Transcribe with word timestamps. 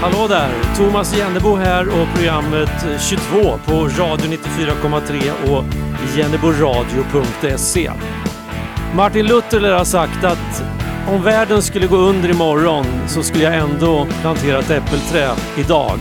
Hallå 0.00 0.26
där! 0.28 0.50
Thomas 0.76 1.16
Jennebo 1.16 1.56
här 1.56 1.88
och 1.88 2.08
programmet 2.14 2.86
22 3.00 3.58
på 3.64 3.72
Radio 3.72 4.30
94,3 4.30 5.30
och 5.50 5.64
jenneboradio.se. 6.16 7.90
Martin 8.94 9.26
Luther 9.26 9.60
lär 9.60 9.78
ha 9.78 9.84
sagt 9.84 10.24
att 10.24 10.62
om 11.08 11.22
världen 11.22 11.62
skulle 11.62 11.86
gå 11.86 11.96
under 11.96 12.30
imorgon 12.30 12.86
så 13.06 13.22
skulle 13.22 13.44
jag 13.44 13.54
ändå 13.54 14.06
plantera 14.20 14.58
ett 14.58 14.70
äppelträd 14.70 15.36
idag. 15.58 15.98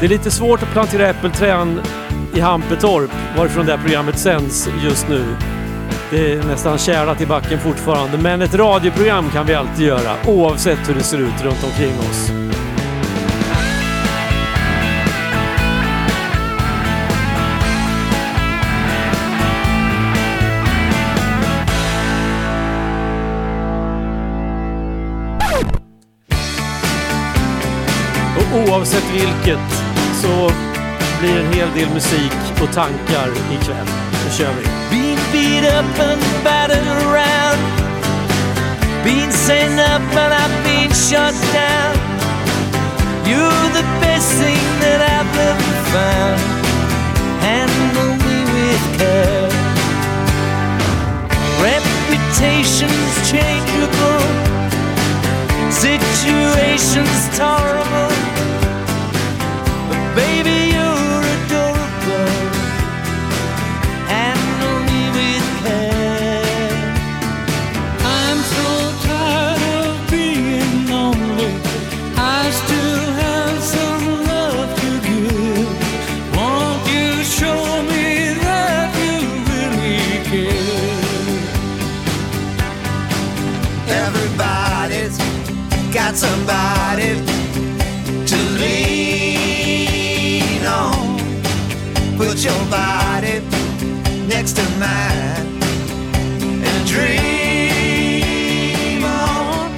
Det 0.00 0.06
är 0.06 0.08
lite 0.08 0.30
svårt 0.30 0.62
att 0.62 0.72
plantera 0.72 1.08
äppelträd 1.08 1.80
i 2.34 2.40
Hampetorp 2.40 3.10
varifrån 3.36 3.66
det 3.66 3.72
här 3.76 3.82
programmet 3.82 4.18
sänds 4.18 4.68
just 4.84 5.08
nu. 5.08 5.24
Det 6.10 6.32
är 6.32 6.42
nästan 6.42 6.78
kärat 6.78 7.20
i 7.20 7.26
backen 7.26 7.58
fortfarande, 7.58 8.18
men 8.18 8.42
ett 8.42 8.54
radioprogram 8.54 9.30
kan 9.30 9.46
vi 9.46 9.54
alltid 9.54 9.86
göra 9.86 10.16
oavsett 10.26 10.88
hur 10.88 10.94
det 10.94 11.02
ser 11.02 11.18
ut 11.18 11.44
runt 11.44 11.64
omkring 11.64 11.98
oss. 11.98 12.30
Och 28.36 28.68
oavsett 28.68 29.04
vilket 29.14 29.87
så 30.22 30.50
blir 31.20 31.34
det 31.34 31.40
en 31.40 31.52
hel 31.52 31.68
del 31.74 31.90
musik 31.94 32.32
och 32.62 32.72
tankar 32.74 33.28
ikväll. 33.52 33.88
Nu 34.24 34.30
kör 34.38 34.52
vi! 34.52 34.64
Being 34.90 35.18
beat 35.32 35.64
up 35.64 36.00
and 36.00 36.22
battered 36.44 36.88
around. 37.06 37.58
Been 39.04 39.32
sent 39.32 39.80
up 39.80 40.16
and 40.22 40.34
I've 40.34 40.64
been 40.64 40.92
shut 40.92 41.34
down. 41.52 41.94
You're 43.26 43.68
the 43.80 43.86
best 44.00 44.32
thing 44.42 44.64
that 44.80 45.00
I've 45.16 45.38
ever 45.50 45.72
found. 45.94 46.40
Handle 47.40 48.12
me 48.24 48.38
with 48.54 48.98
care. 48.98 49.48
Reputations 51.62 53.30
changeable. 53.30 54.24
Situations 55.70 57.38
tolerable. 57.38 58.27
Baby, 60.18 60.58
you're 60.74 61.24
adorable. 61.36 62.32
Care. 65.62 66.94
I'm 68.16 68.38
so 68.56 68.68
tired 69.06 69.62
of 69.84 70.10
being 70.10 70.74
lonely. 70.88 71.52
I 72.16 72.50
still 72.60 73.06
have 73.22 73.62
some 73.62 74.04
love 74.30 74.68
to 74.80 74.90
give. 75.06 75.70
Won't 76.36 76.82
you 76.94 77.22
show 77.22 77.62
me 77.92 78.06
that 78.42 78.88
you 79.02 79.14
really 79.50 80.00
care? 80.30 81.38
Everybody's 84.04 85.16
got 85.94 86.12
somebody 86.16 87.27
next 94.48 94.56
to 94.56 94.68
mine 94.78 95.62
and 96.64 96.86
dream 96.86 98.14
on. 99.04 99.70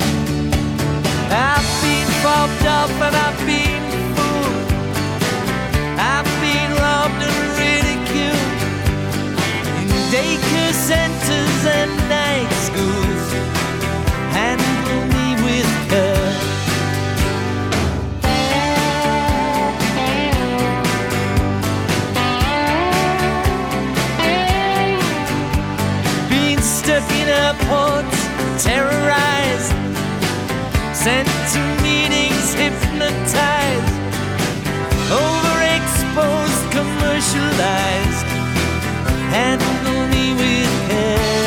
I've 1.30 1.68
been 1.82 2.06
fobbed 2.22 2.66
up 2.66 2.90
and 2.90 3.16
I've 3.16 3.46
been 3.46 3.90
fooled. 4.14 4.72
I've 5.98 6.30
been 6.40 6.70
robbed 6.78 7.22
and 7.28 7.38
ridiculed 7.58 8.60
in 9.80 9.88
daycare 10.12 10.74
centers 10.74 11.64
and 11.66 11.99
terrorized 28.80 29.72
sent 30.94 31.28
to 31.52 31.60
meetings 31.82 32.54
hypnotized, 32.54 33.94
overexposed, 35.12 36.62
commercialized. 36.76 38.26
Handle 39.34 40.08
me 40.12 40.32
with 40.34 40.88
care. 40.88 41.39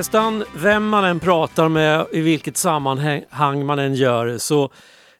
Nästan 0.00 0.44
vem 0.54 0.88
man 0.88 1.04
än 1.04 1.20
pratar 1.20 1.68
med, 1.68 2.06
i 2.12 2.20
vilket 2.20 2.56
sammanhang 2.56 3.66
man 3.66 3.78
än 3.78 3.94
gör 3.94 4.26
det, 4.26 4.38
så 4.38 4.70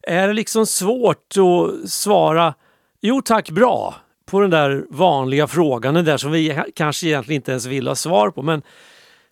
är 0.01 0.27
det 0.27 0.33
liksom 0.33 0.65
svårt 0.65 1.33
att 1.37 1.89
svara 1.89 2.53
jo 3.01 3.21
tack 3.21 3.49
bra 3.49 3.95
på 4.25 4.39
den 4.39 4.49
där 4.49 4.85
vanliga 4.89 5.47
frågan, 5.47 5.93
den 5.93 6.05
där 6.05 6.17
som 6.17 6.31
vi 6.31 6.63
kanske 6.75 7.07
egentligen 7.07 7.35
inte 7.35 7.51
ens 7.51 7.65
vill 7.65 7.87
ha 7.87 7.95
svar 7.95 8.29
på. 8.29 8.41
Men 8.41 8.61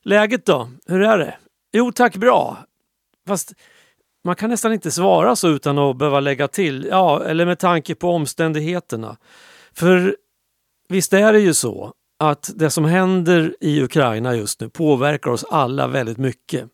läget 0.04 0.46
då? 0.46 0.69
Hur 0.88 1.01
är 1.01 1.18
det? 1.18 1.38
Jo 1.74 1.92
tack 1.92 2.16
bra. 2.16 2.57
Fast 3.28 3.54
man 4.25 4.36
kan 4.36 4.50
nästan 4.50 4.74
inte 4.74 4.92
svara 4.92 5.36
så 5.36 5.48
utan 5.48 5.78
att 5.78 5.98
behöva 5.98 6.19
lägga 6.19 6.48
till, 6.48 6.88
ja, 6.90 7.24
eller 7.24 7.46
med 7.46 7.60
tanke 7.60 7.96
på 7.96 8.10
omständigheterna. 8.10 9.18
För 9.74 10.16
visst 10.90 11.13
är 11.13 11.34
det 11.34 11.40
ju 11.40 11.54
så 11.54 11.94
att 12.19 12.51
det 12.56 12.69
som 12.69 12.86
händer 12.86 13.56
i 13.60 13.81
Ukraina 13.81 14.36
just 14.36 14.62
nu 14.62 14.69
påverkar 14.69 15.31
oss 15.31 15.45
alla 15.50 15.88
väldigt 15.88 16.18
mycket. 16.18 16.69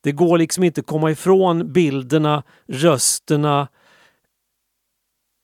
Det 0.00 0.12
går 0.12 0.38
liksom 0.38 0.64
inte 0.64 0.80
att 0.80 0.86
komma 0.86 1.10
ifrån 1.10 1.72
bilderna, 1.72 2.42
rösterna, 2.66 3.68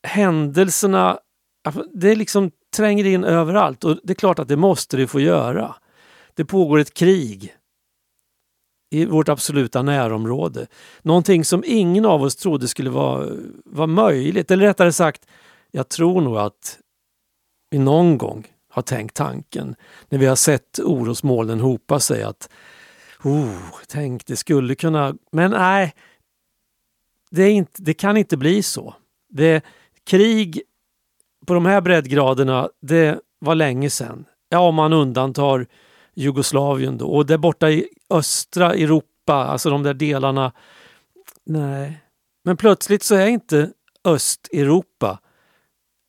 händelserna. 0.06 1.18
Alltså, 1.64 1.84
det 1.94 2.14
liksom 2.14 2.50
tränger 2.76 3.04
in 3.04 3.24
överallt 3.24 3.84
och 3.84 4.00
det 4.02 4.12
är 4.12 4.14
klart 4.14 4.38
att 4.38 4.48
det 4.48 4.56
måste 4.56 4.96
det 4.96 5.06
få 5.06 5.20
göra. 5.20 5.74
Det 6.34 6.44
pågår 6.44 6.78
ett 6.78 6.94
krig 6.94 7.54
i 8.90 9.06
vårt 9.06 9.28
absoluta 9.28 9.82
närområde. 9.82 10.66
Någonting 11.02 11.44
som 11.44 11.62
ingen 11.66 12.04
av 12.04 12.22
oss 12.22 12.36
trodde 12.36 12.68
skulle 12.68 12.90
vara, 12.90 13.30
vara 13.64 13.86
möjligt. 13.86 14.50
Eller 14.50 14.66
rättare 14.66 14.92
sagt, 14.92 15.26
jag 15.70 15.88
tror 15.88 16.20
nog 16.20 16.36
att 16.38 16.78
vi 17.70 17.78
någon 17.78 18.18
gång 18.18 18.53
har 18.74 18.82
tänkt 18.82 19.16
tanken 19.16 19.74
när 20.08 20.18
vi 20.18 20.26
har 20.26 20.36
sett 20.36 20.78
orosmolnen 20.78 21.60
hopa 21.60 22.00
sig 22.00 22.22
att 22.22 22.48
oh, 23.24 23.74
tänk 23.88 24.26
det 24.26 24.36
skulle 24.36 24.74
kunna... 24.74 25.14
Men 25.32 25.50
nej, 25.50 25.94
det, 27.30 27.42
är 27.42 27.50
inte, 27.50 27.82
det 27.82 27.94
kan 27.94 28.16
inte 28.16 28.36
bli 28.36 28.62
så. 28.62 28.94
Det, 29.28 29.64
krig 30.04 30.62
på 31.46 31.54
de 31.54 31.66
här 31.66 31.80
breddgraderna, 31.80 32.68
det 32.80 33.20
var 33.38 33.54
länge 33.54 33.90
sedan. 33.90 34.24
Ja, 34.48 34.58
om 34.58 34.74
man 34.74 34.92
undantar 34.92 35.66
Jugoslavien 36.14 36.98
då. 36.98 37.06
Och 37.06 37.26
där 37.26 37.38
borta 37.38 37.70
i 37.70 37.88
östra 38.10 38.74
Europa, 38.74 39.34
alltså 39.34 39.70
de 39.70 39.82
där 39.82 39.94
delarna. 39.94 40.52
Nej. 41.44 42.00
Men 42.44 42.56
plötsligt 42.56 43.02
så 43.02 43.14
är 43.14 43.26
inte 43.26 43.70
Östeuropa 44.04 45.18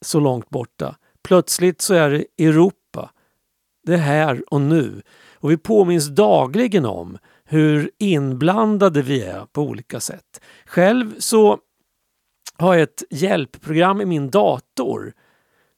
så 0.05 0.19
långt 0.19 0.49
borta. 0.49 0.95
Plötsligt 1.25 1.81
så 1.81 1.93
är 1.93 2.09
det 2.09 2.43
Europa. 2.45 3.09
Det 3.85 3.93
är 3.93 3.97
här 3.97 4.43
och 4.47 4.61
nu. 4.61 5.01
Och 5.33 5.51
vi 5.51 5.57
påminns 5.57 6.07
dagligen 6.07 6.85
om 6.85 7.17
hur 7.45 7.91
inblandade 7.97 9.01
vi 9.01 9.21
är 9.21 9.45
på 9.51 9.61
olika 9.61 9.99
sätt. 9.99 10.41
Själv 10.65 11.19
så 11.19 11.59
har 12.57 12.73
jag 12.73 12.83
ett 12.83 13.03
hjälpprogram 13.09 14.01
i 14.01 14.05
min 14.05 14.29
dator. 14.29 15.13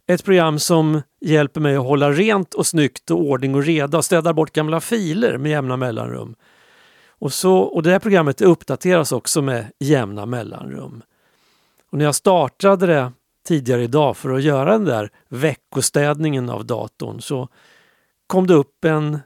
Ett 0.08 0.26
program 0.26 0.60
som 0.60 1.02
hjälper 1.22 1.62
mig 1.62 1.76
att 1.76 1.86
hålla 1.86 2.12
rent 2.12 2.54
och 2.54 2.68
snyggt 2.68 3.12
och 3.12 3.22
ordning 3.22 3.56
och 3.56 3.64
reda 3.64 3.98
och 3.98 4.06
städar 4.06 4.34
bort 4.34 4.54
gamla 4.54 4.80
filer 4.80 5.38
med 5.38 5.52
jämna 5.52 5.78
mellanrum. 5.78 6.36
Och, 7.10 7.34
så, 7.34 7.58
och 7.58 7.84
det 7.84 7.92
här 7.92 8.00
programmet 8.00 8.42
uppdateras 8.42 9.12
också 9.12 9.42
med 9.42 9.66
jämna 9.80 10.26
mellanrum. 10.26 11.04
Och 11.92 11.98
när 11.98 12.06
jag 12.06 12.16
startade 12.16 12.86
det 12.86 13.12
tidigare 13.48 13.84
idag 13.84 14.18
för 14.18 14.30
att 14.30 14.44
göra 14.44 14.72
den 14.72 14.86
där 14.86 15.10
veckostädningen 15.30 16.50
av 16.50 16.66
datorn 16.66 17.22
så 17.22 17.48
kom 18.28 18.48
det 18.48 18.54
upp 18.54 18.86
en, 18.86 19.20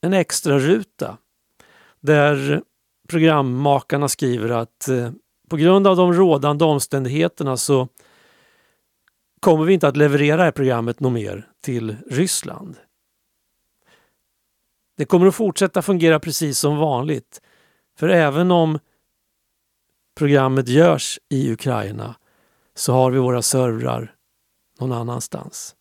en 0.00 0.12
extra 0.12 0.58
ruta 0.58 1.18
där 2.00 2.62
programmakarna 3.08 4.08
skriver 4.08 4.50
att 4.50 4.88
eh, 4.88 5.10
på 5.48 5.56
grund 5.56 5.86
av 5.86 5.96
de 5.96 6.12
rådande 6.12 6.64
omständigheterna 6.64 7.56
så 7.56 7.88
kommer 9.40 9.64
vi 9.64 9.74
inte 9.74 9.88
att 9.88 9.96
leverera 9.96 10.36
det 10.36 10.42
här 10.42 10.50
programmet 10.50 11.00
något 11.00 11.12
mer 11.12 11.48
till 11.60 11.96
Ryssland. 12.10 12.76
Det 14.96 15.04
kommer 15.04 15.26
att 15.26 15.34
fortsätta 15.34 15.82
fungera 15.82 16.20
precis 16.20 16.58
som 16.58 16.76
vanligt. 16.76 17.42
För 17.98 18.08
även 18.08 18.50
om 18.50 18.78
programmet 20.14 20.68
görs 20.68 21.18
i 21.28 21.52
Ukraina 21.52 22.14
så 22.74 22.92
har 22.92 23.10
vi 23.10 23.18
våra 23.18 23.42
servrar 23.42 24.14
någon 24.80 24.92
annanstans. 24.92 25.74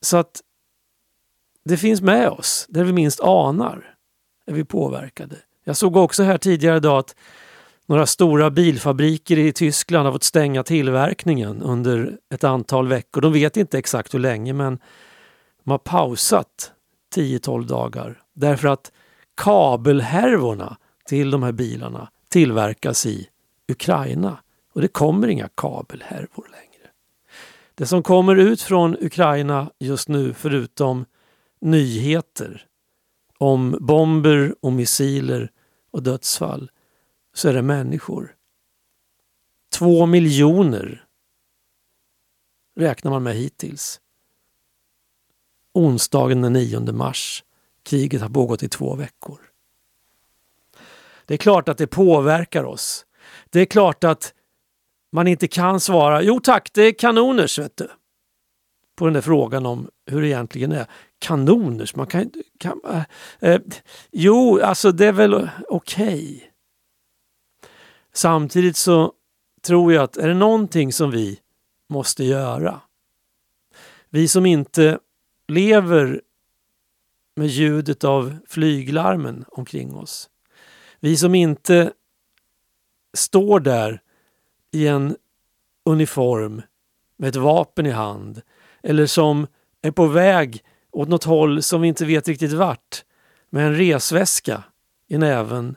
Så 0.00 0.16
att 0.16 0.40
det 1.64 1.76
finns 1.76 2.00
med 2.00 2.28
oss 2.28 2.66
där 2.68 2.84
vi 2.84 2.92
minst 2.92 3.20
anar 3.20 3.96
är 4.46 4.52
vi 4.52 4.64
påverkade. 4.64 5.36
Jag 5.64 5.76
såg 5.76 5.96
också 5.96 6.22
här 6.22 6.38
tidigare 6.38 6.76
idag 6.76 6.98
att 6.98 7.16
några 7.86 8.06
stora 8.06 8.50
bilfabriker 8.50 9.38
i 9.38 9.52
Tyskland 9.52 10.04
har 10.04 10.12
fått 10.12 10.22
stänga 10.22 10.62
tillverkningen 10.62 11.62
under 11.62 12.18
ett 12.34 12.44
antal 12.44 12.88
veckor. 12.88 13.20
De 13.20 13.32
vet 13.32 13.56
inte 13.56 13.78
exakt 13.78 14.14
hur 14.14 14.18
länge 14.18 14.52
men 14.52 14.78
de 15.64 15.70
har 15.70 15.78
pausat 15.78 16.72
10-12 17.14 17.66
dagar 17.66 18.22
därför 18.34 18.68
att 18.68 18.92
kabelhärvorna 19.36 20.76
till 21.04 21.30
de 21.30 21.42
här 21.42 21.52
bilarna 21.52 22.08
tillverkas 22.28 23.06
i 23.06 23.28
Ukraina 23.68 24.38
och 24.72 24.80
det 24.80 24.88
kommer 24.88 25.28
inga 25.28 25.48
kabelhärvor 25.48 26.48
längre. 26.50 26.90
Det 27.74 27.86
som 27.86 28.02
kommer 28.02 28.36
ut 28.36 28.62
från 28.62 28.96
Ukraina 29.00 29.70
just 29.78 30.08
nu 30.08 30.34
förutom 30.34 31.04
nyheter 31.60 32.66
om 33.38 33.76
bomber 33.80 34.54
och 34.60 34.72
missiler 34.72 35.50
och 35.90 36.02
dödsfall 36.02 36.70
så 37.34 37.48
är 37.48 37.54
det 37.54 37.62
människor. 37.62 38.36
Två 39.72 40.06
miljoner 40.06 41.04
räknar 42.76 43.10
man 43.10 43.22
med 43.22 43.34
hittills. 43.34 44.00
Onsdagen 45.72 46.42
den 46.42 46.52
9 46.52 46.92
mars. 46.92 47.44
Kriget 47.82 48.22
har 48.22 48.28
pågått 48.28 48.62
i 48.62 48.68
två 48.68 48.94
veckor. 48.94 49.38
Det 51.26 51.34
är 51.34 51.38
klart 51.38 51.68
att 51.68 51.78
det 51.78 51.86
påverkar 51.86 52.64
oss. 52.64 53.06
Det 53.50 53.60
är 53.60 53.66
klart 53.66 54.04
att 54.04 54.34
man 55.12 55.28
inte 55.28 55.48
kan 55.48 55.80
svara 55.80 56.22
jo 56.22 56.40
tack, 56.40 56.70
det 56.72 56.82
är 56.82 56.92
kanoners 56.92 57.58
vet 57.58 57.76
du. 57.76 57.88
På 58.96 59.04
den 59.04 59.14
där 59.14 59.20
frågan 59.20 59.66
om 59.66 59.88
hur 60.06 60.20
det 60.20 60.28
egentligen 60.28 60.72
är. 60.72 60.86
Kanoners, 61.18 61.96
man 61.96 62.06
kan, 62.06 62.30
kan 62.58 62.80
äh, 62.84 63.50
äh, 63.50 63.60
Jo, 64.10 64.60
alltså 64.60 64.92
det 64.92 65.06
är 65.06 65.12
väl 65.12 65.48
okej. 65.68 66.06
Okay. 66.06 66.40
Samtidigt 68.12 68.76
så 68.76 69.12
tror 69.62 69.92
jag 69.92 70.04
att 70.04 70.16
är 70.16 70.28
det 70.28 70.34
någonting 70.34 70.92
som 70.92 71.10
vi 71.10 71.40
måste 71.88 72.24
göra, 72.24 72.80
vi 74.10 74.28
som 74.28 74.46
inte 74.46 74.98
lever 75.48 76.22
med 77.36 77.48
ljudet 77.48 78.04
av 78.04 78.36
flyglarmen 78.48 79.44
omkring 79.48 79.94
oss, 79.94 80.30
vi 81.00 81.16
som 81.16 81.34
inte 81.34 81.92
står 83.14 83.60
där 83.60 84.00
i 84.72 84.86
en 84.86 85.16
uniform 85.84 86.62
med 87.16 87.28
ett 87.28 87.36
vapen 87.36 87.86
i 87.86 87.90
hand 87.90 88.42
eller 88.82 89.06
som 89.06 89.46
är 89.82 89.90
på 89.90 90.06
väg 90.06 90.64
åt 90.92 91.08
något 91.08 91.24
håll 91.24 91.62
som 91.62 91.80
vi 91.80 91.88
inte 91.88 92.04
vet 92.04 92.28
riktigt 92.28 92.52
vart 92.52 93.04
med 93.50 93.66
en 93.66 93.76
resväska 93.76 94.64
i 95.08 95.18
näven. 95.18 95.76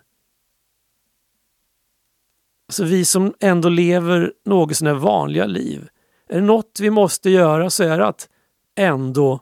Så 2.70 2.84
vi 2.84 3.06
som 3.06 3.34
ändå 3.40 3.70
lever 3.70 4.34
något 4.46 4.78
sådär 4.78 4.94
vanliga 4.94 5.46
liv. 5.46 5.90
Är 6.30 6.36
det 6.36 6.46
något 6.46 6.80
vi 6.82 6.90
måste 6.90 7.30
göra 7.30 7.70
så 7.70 7.84
är 7.84 7.98
det 7.98 8.06
att 8.06 8.30
ändå 8.76 9.40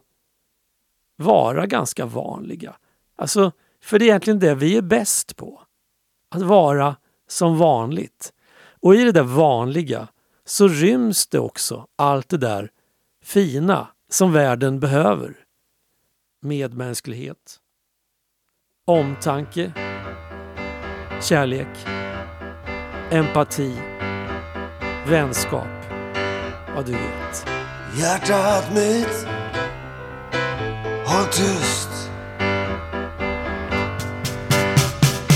vara 1.16 1.66
ganska 1.66 2.06
vanliga. 2.06 2.76
Alltså, 3.16 3.52
för 3.82 4.00
det 4.00 4.06
är 4.06 4.08
egentligen 4.08 4.40
det 4.40 4.56
vi 4.56 4.78
är 4.78 4.82
bäst 4.82 5.36
på. 5.36 5.62
Att 6.30 6.42
vara 6.42 6.96
som 7.28 7.58
vanligt. 7.58 8.34
Och 8.82 8.96
i 8.96 9.04
det 9.04 9.12
där 9.12 9.24
vanliga 9.24 10.08
så 10.46 10.68
ryms 10.68 11.28
det 11.28 11.40
också 11.40 11.88
allt 11.96 12.30
det 12.30 12.38
där 12.38 12.70
fina 13.24 13.88
som 14.10 14.34
världen 14.34 14.80
behöver. 14.80 15.36
Medmänsklighet, 16.42 17.60
omtanke, 18.86 19.72
kärlek, 21.22 21.88
empati, 23.12 23.74
vänskap. 25.08 25.68
Vad 26.76 26.86
du 26.86 26.92
vet. 26.92 27.46
Hjärtat 27.98 28.74
mitt, 28.74 29.28
håll 31.06 31.26
tyst. 31.26 31.95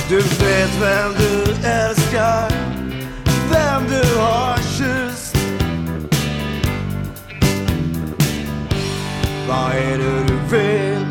Du 0.09 0.15
vet 0.15 0.81
vem 0.81 1.13
du 1.17 1.67
älskar, 1.67 2.49
vem 3.51 3.83
du 3.89 4.19
har 4.19 4.57
kysst. 4.57 5.37
Vad 9.47 9.71
är 9.71 9.97
det 9.97 10.23
du 10.27 10.57
vill? 10.57 11.05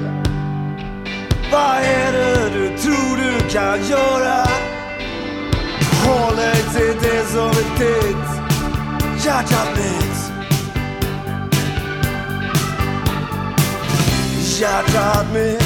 Vad 1.53 1.77
är 1.77 2.13
det 2.13 2.51
du 2.53 2.79
tror 2.79 3.17
du 3.17 3.51
kan 3.51 3.89
göra? 3.89 4.47
Håll 6.05 6.37
dig 6.37 6.63
till 6.75 6.97
det 7.01 7.25
som 7.27 7.49
är 7.49 7.79
ditt, 7.79 8.29
hjärtat 9.25 9.69
mitt. 9.77 10.33
Hjärtat 14.61 15.27
mitt, 15.33 15.63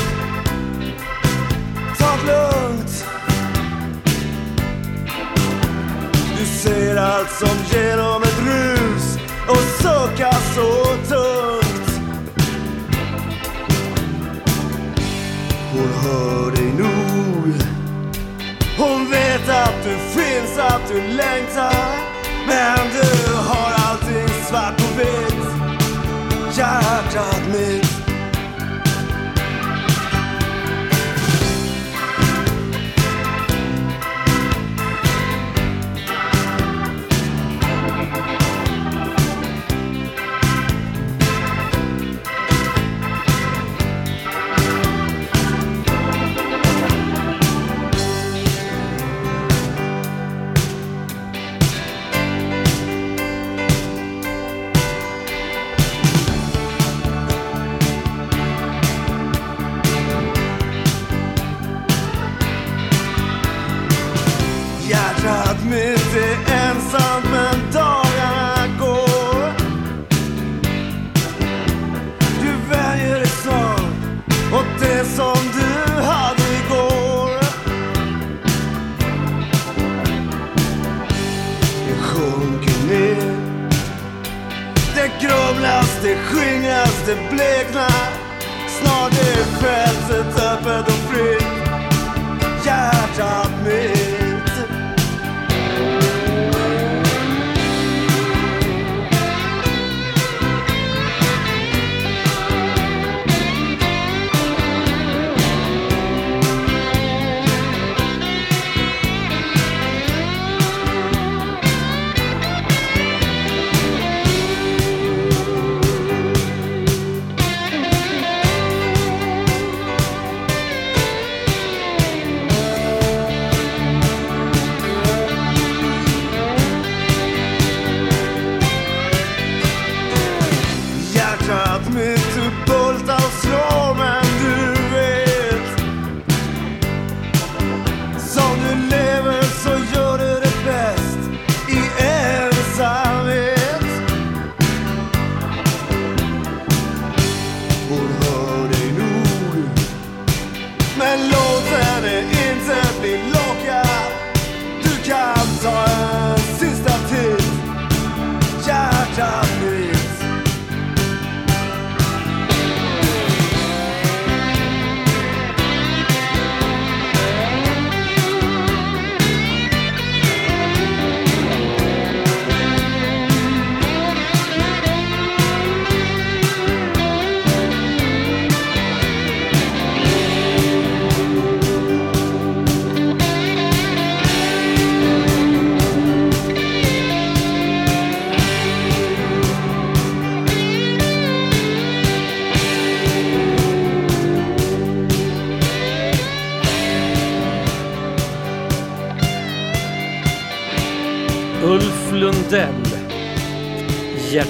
ta 1.98 2.16
det 2.26 2.51
ser 6.62 6.97
allt 6.97 7.31
som 7.31 7.57
genom 7.71 8.23
ett 8.23 8.38
rus 8.47 9.19
och 9.49 9.57
suckar 9.57 10.38
så 10.54 10.85
tungt. 11.09 12.00
Hon 15.73 15.88
hör 16.02 16.50
dig 16.50 16.73
nog. 16.78 17.54
Hon 18.78 19.11
vet 19.11 19.49
att 19.49 19.85
du 19.85 20.21
finns, 20.21 20.59
att 20.59 20.88
du 20.88 21.00
längtar. 21.00 21.97
Men 22.47 22.78
du 22.92 23.35
har 23.35 23.90
allting 23.90 24.28
svart 24.49 24.76
på 24.76 24.99
vitt. 24.99 25.45
Hjärtat 26.57 27.42
mitt. 27.52 27.81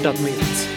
Hjärtat 0.02 0.20
mitt. 0.24 0.68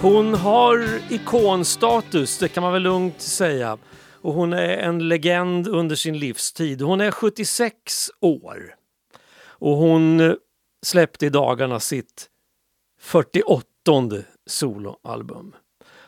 Hon 0.00 0.34
har 0.34 1.00
ikonstatus, 1.12 2.38
det 2.38 2.48
kan 2.48 2.62
man 2.62 2.72
väl 2.72 2.82
lugnt 2.82 3.20
säga. 3.20 3.78
Och 4.12 4.34
hon 4.34 4.52
är 4.52 4.68
en 4.68 5.08
legend 5.08 5.68
under 5.68 5.96
sin 5.96 6.18
livstid. 6.18 6.82
Hon 6.82 7.00
är 7.00 7.10
76 7.10 8.10
år. 8.20 8.74
Och 9.40 9.76
hon 9.76 10.36
släppte 10.82 11.26
i 11.26 11.30
dagarna 11.30 11.80
sitt 11.80 12.26
48 13.00 13.64
soloalbum. 14.46 15.54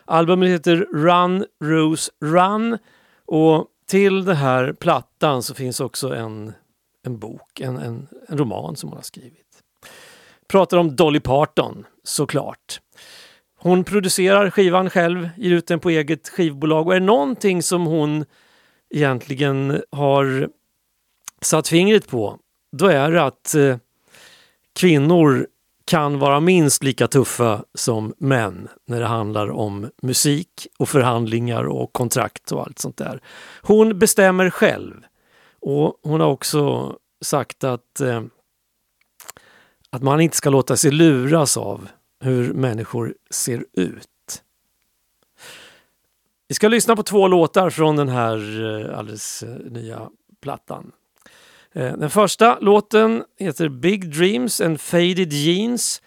Albumet 0.05 0.49
heter 0.49 0.75
Run 0.93 1.45
Rose 1.63 2.11
Run 2.19 2.77
och 3.25 3.67
till 3.87 4.25
den 4.25 4.35
här 4.35 4.73
plattan 4.73 5.43
så 5.43 5.53
finns 5.53 5.79
också 5.79 6.15
en, 6.15 6.53
en 7.03 7.19
bok, 7.19 7.59
en, 7.59 7.77
en, 7.77 8.07
en 8.27 8.37
roman 8.37 8.75
som 8.75 8.89
hon 8.89 8.97
har 8.97 9.03
skrivit. 9.03 9.40
Pratar 10.51 10.77
om 10.77 10.95
Dolly 10.95 11.19
Parton, 11.19 11.85
såklart. 12.03 12.79
Hon 13.59 13.83
producerar 13.83 14.49
skivan 14.49 14.89
själv, 14.89 15.29
ger 15.37 15.51
ut 15.51 15.67
den 15.67 15.79
på 15.79 15.89
eget 15.89 16.29
skivbolag 16.29 16.87
och 16.87 16.95
är 16.95 16.99
det 16.99 17.05
någonting 17.05 17.63
som 17.63 17.85
hon 17.85 18.25
egentligen 18.89 19.81
har 19.91 20.49
satt 21.41 21.67
fingret 21.67 22.07
på, 22.07 22.37
då 22.77 22.87
är 22.87 23.11
det 23.11 23.23
att 23.23 23.55
eh, 23.55 23.77
kvinnor 24.79 25.47
kan 25.85 26.19
vara 26.19 26.39
minst 26.39 26.83
lika 26.83 27.07
tuffa 27.07 27.63
som 27.73 28.13
män 28.17 28.67
när 28.87 28.99
det 28.99 29.07
handlar 29.07 29.51
om 29.51 29.89
musik 30.01 30.67
och 30.79 30.89
förhandlingar 30.89 31.63
och 31.63 31.93
kontrakt 31.93 32.51
och 32.51 32.61
allt 32.61 32.79
sånt 32.79 32.97
där. 32.97 33.21
Hon 33.61 33.99
bestämmer 33.99 34.49
själv 34.49 34.95
och 35.61 35.99
hon 36.03 36.21
har 36.21 36.27
också 36.27 36.95
sagt 37.21 37.63
att, 37.63 38.01
eh, 38.01 38.21
att 39.91 40.01
man 40.01 40.21
inte 40.21 40.37
ska 40.37 40.49
låta 40.49 40.77
sig 40.77 40.91
luras 40.91 41.57
av 41.57 41.87
hur 42.19 42.53
människor 42.53 43.15
ser 43.29 43.65
ut. 43.73 44.07
Vi 46.47 46.55
ska 46.55 46.67
lyssna 46.67 46.95
på 46.95 47.03
två 47.03 47.27
låtar 47.27 47.69
från 47.69 47.95
den 47.95 48.09
här 48.09 48.37
eh, 48.63 48.97
alldeles 48.97 49.43
eh, 49.43 49.49
nya 49.49 50.09
plattan. 50.41 50.91
Eh, 51.73 51.97
den 51.97 52.09
första 52.09 52.59
låten 52.59 53.23
heter 53.39 53.69
Big 53.69 54.13
Dreams 54.15 54.61
and 54.61 54.81
Faded 54.81 55.33
Jeans. 55.33 56.01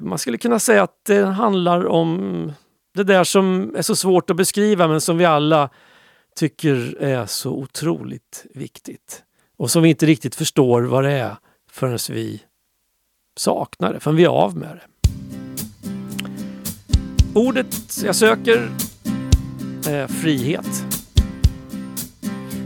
Man 0.00 0.18
skulle 0.18 0.38
kunna 0.38 0.58
säga 0.58 0.82
att 0.82 1.04
det 1.04 1.24
handlar 1.24 1.86
om 1.86 2.52
det 2.94 3.04
där 3.04 3.24
som 3.24 3.74
är 3.76 3.82
så 3.82 3.96
svårt 3.96 4.30
att 4.30 4.36
beskriva 4.36 4.88
men 4.88 5.00
som 5.00 5.18
vi 5.18 5.24
alla 5.24 5.70
tycker 6.36 6.96
är 7.00 7.26
så 7.26 7.50
otroligt 7.50 8.46
viktigt. 8.54 9.22
Och 9.56 9.70
som 9.70 9.82
vi 9.82 9.88
inte 9.88 10.06
riktigt 10.06 10.34
förstår 10.34 10.82
vad 10.82 11.04
det 11.04 11.12
är 11.12 11.36
förrän 11.70 11.98
vi 12.10 12.42
saknar 13.36 13.92
det, 13.92 14.00
förrän 14.00 14.16
vi 14.16 14.24
är 14.24 14.28
av 14.28 14.56
med 14.56 14.68
det. 14.76 14.82
Ordet 17.34 18.00
jag 18.04 18.16
söker 18.16 18.70
är 19.86 20.06
frihet. 20.06 20.84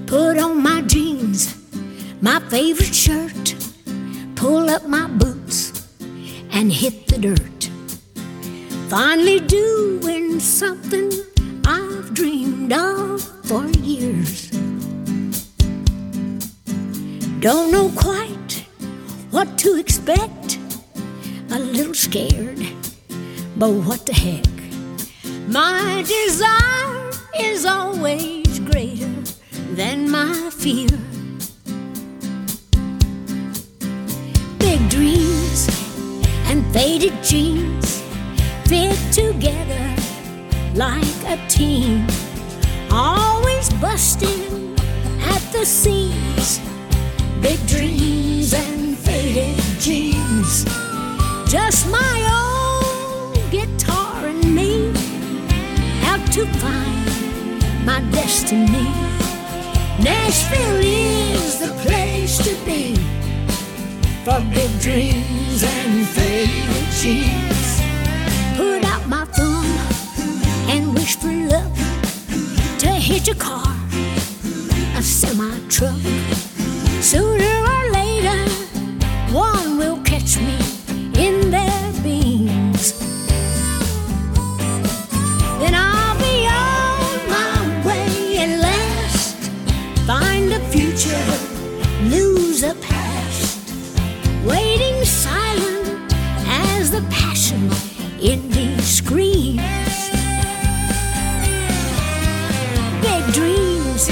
Put 0.07 0.45
on 0.45 0.62
my 0.62 0.83
jeans, 0.89 1.55
my 2.21 2.41
favorite 2.50 2.95
shirt, 2.95 3.55
pull 4.37 4.69
up 4.69 4.87
my 4.87 5.07
boots 5.19 5.73
and 6.53 6.73
hit 6.73 7.07
the 7.07 7.19
dirt. 7.19 7.71
Finally 8.89 9.41
doing 9.41 10.41
something 10.41 11.11
I've 11.65 12.15
dreamed 12.15 12.73
of 12.73 13.23
for 13.45 13.67
years. 13.85 14.50
Don't 17.41 17.71
know 17.73 17.89
quite 17.97 18.67
what 19.31 19.59
to 19.59 19.77
expect, 19.79 20.59
a 21.52 21.59
little 21.59 21.95
scared, 21.95 22.61
but 23.57 23.71
what 23.71 24.07
the 24.07 24.12
heck? 24.12 24.47
My 25.49 26.04
desire 26.07 27.11
is 27.40 27.66
always 27.66 28.61
greater 28.61 29.12
than 29.75 30.09
my 30.09 30.50
fear. 30.50 30.88
Big 34.59 34.88
dreams 34.88 35.69
and 36.47 36.64
faded 36.73 37.21
jeans 37.23 38.00
fit 38.66 38.97
together 39.12 39.95
like 40.75 41.16
a 41.26 41.37
team, 41.49 42.07
always 42.92 43.71
busting 43.80 44.78
at 45.21 45.42
the 45.52 45.66
seams. 45.66 46.61
Big 47.40 47.59
dreams 47.66 48.54
and 48.54 48.97
faded 48.99 49.57
jeans, 49.80 50.64
just 51.50 51.90
my 51.90 52.16
old 52.30 53.50
guitar 53.50 54.25
and 54.25 54.54
me 54.54 54.88
out 56.04 56.25
to 56.30 56.47
find 56.62 57.85
my 57.85 58.00
destiny. 58.12 58.87
Nashville 59.99 60.80
is 60.80 61.59
the 61.59 61.73
place 61.83 62.38
to 62.38 62.54
be. 62.64 62.95
for 64.25 64.40
big 64.54 64.71
dreams 64.78 65.64
and 65.64 66.07
faded 66.14 66.87
jeans. 67.00 67.80
Put 68.57 68.85
out 68.85 69.09
my 69.09 69.25
thumb 69.25 69.66
and 70.71 70.95
wish 70.95 71.16
for 71.16 71.33
luck 71.33 71.73
to 72.78 72.90
hit 72.90 73.26
a 73.26 73.35
car, 73.35 73.75
a 74.97 75.02
semi 75.02 75.50
truck. 75.69 75.99
Sooner 77.02 77.70
in 97.52 98.49
me 98.50 98.76
screams. 98.80 99.61
Big 103.00 103.25
dreams 103.33 104.09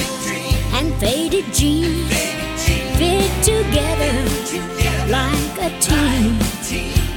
and 0.73 0.93
faded 0.95 1.45
jeans 1.53 2.13
fit 2.99 3.31
together 3.45 4.17
like 5.09 5.57
a 5.61 5.71
team. 5.81 6.39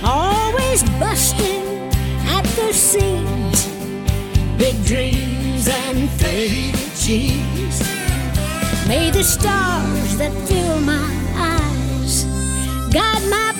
Always 0.04 0.84
busting 1.00 1.90
at 2.26 2.46
the 2.56 2.72
seams. 2.74 3.68
Big 4.58 4.84
dreams 4.86 5.68
and 5.68 6.10
faded 6.12 6.76
jeans. 6.98 7.80
May 8.88 9.10
the 9.10 9.24
stars 9.24 10.18
that 10.18 10.34
fill 10.48 10.80
my 10.82 11.10
eyes 11.36 12.26
guide 12.94 13.24
my 13.30 13.51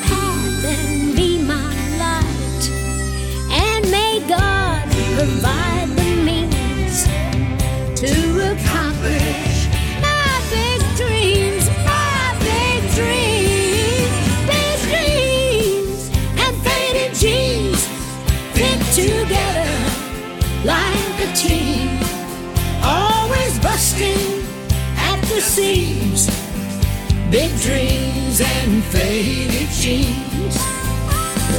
Big 27.32 27.58
dreams 27.62 28.42
and 28.42 28.84
faded 28.84 29.70
jeans, 29.70 30.58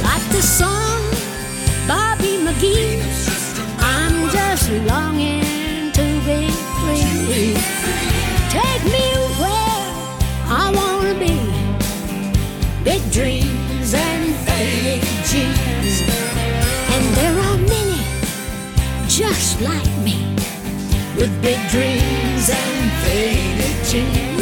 like 0.03 0.21
the 0.29 0.39
song 0.39 1.01
Bobby 1.87 2.37
McGee. 2.45 3.01
I'm 3.79 4.29
just 4.29 4.69
longing 4.85 5.91
to 5.91 6.05
be 6.27 6.47
free. 6.77 7.57
Take 8.53 8.83
me 8.85 9.05
where 9.41 9.81
I 10.45 10.71
wanna 10.75 11.15
be. 11.17 11.41
Big 12.83 13.01
dreams 13.11 13.95
and 13.95 14.35
faded 14.45 15.01
jeans, 15.25 16.03
and 16.93 17.03
there 17.17 17.35
are 17.47 17.57
many 17.57 18.03
just 19.07 19.59
like 19.61 19.89
me 20.05 20.35
with 21.17 21.31
big 21.41 21.59
dreams 21.71 22.47
and 22.51 22.91
faded 23.01 23.85
jeans. 23.89 24.32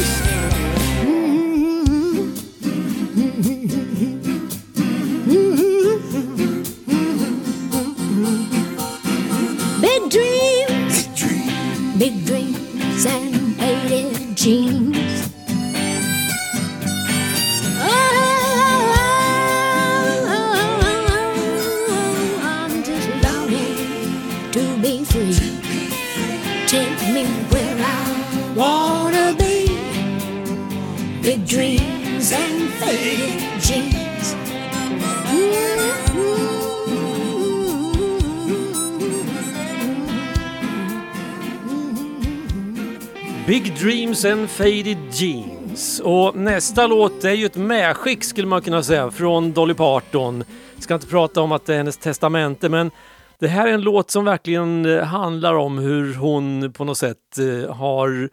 Sen 44.21 44.47
Faded 44.47 44.97
Jeans. 45.11 45.99
Och 45.99 46.35
nästa 46.35 46.87
låt 46.87 47.23
är 47.23 47.31
ju 47.31 47.45
ett 47.45 47.55
medskick 47.55 48.23
skulle 48.23 48.47
man 48.47 48.61
kunna 48.61 48.83
säga 48.83 49.11
från 49.11 49.51
Dolly 49.51 49.73
Parton. 49.73 50.43
Ska 50.79 50.93
inte 50.93 51.07
prata 51.07 51.41
om 51.41 51.51
att 51.51 51.65
det 51.65 51.73
är 51.73 51.77
hennes 51.77 51.97
testamente 51.97 52.69
men 52.69 52.91
det 53.39 53.47
här 53.47 53.67
är 53.67 53.71
en 53.71 53.81
låt 53.81 54.11
som 54.11 54.25
verkligen 54.25 54.85
eh, 54.85 55.03
handlar 55.03 55.53
om 55.53 55.77
hur 55.77 56.15
hon 56.15 56.73
på 56.73 56.83
något 56.83 56.97
sätt 56.97 57.37
eh, 57.37 57.75
har 57.75 58.29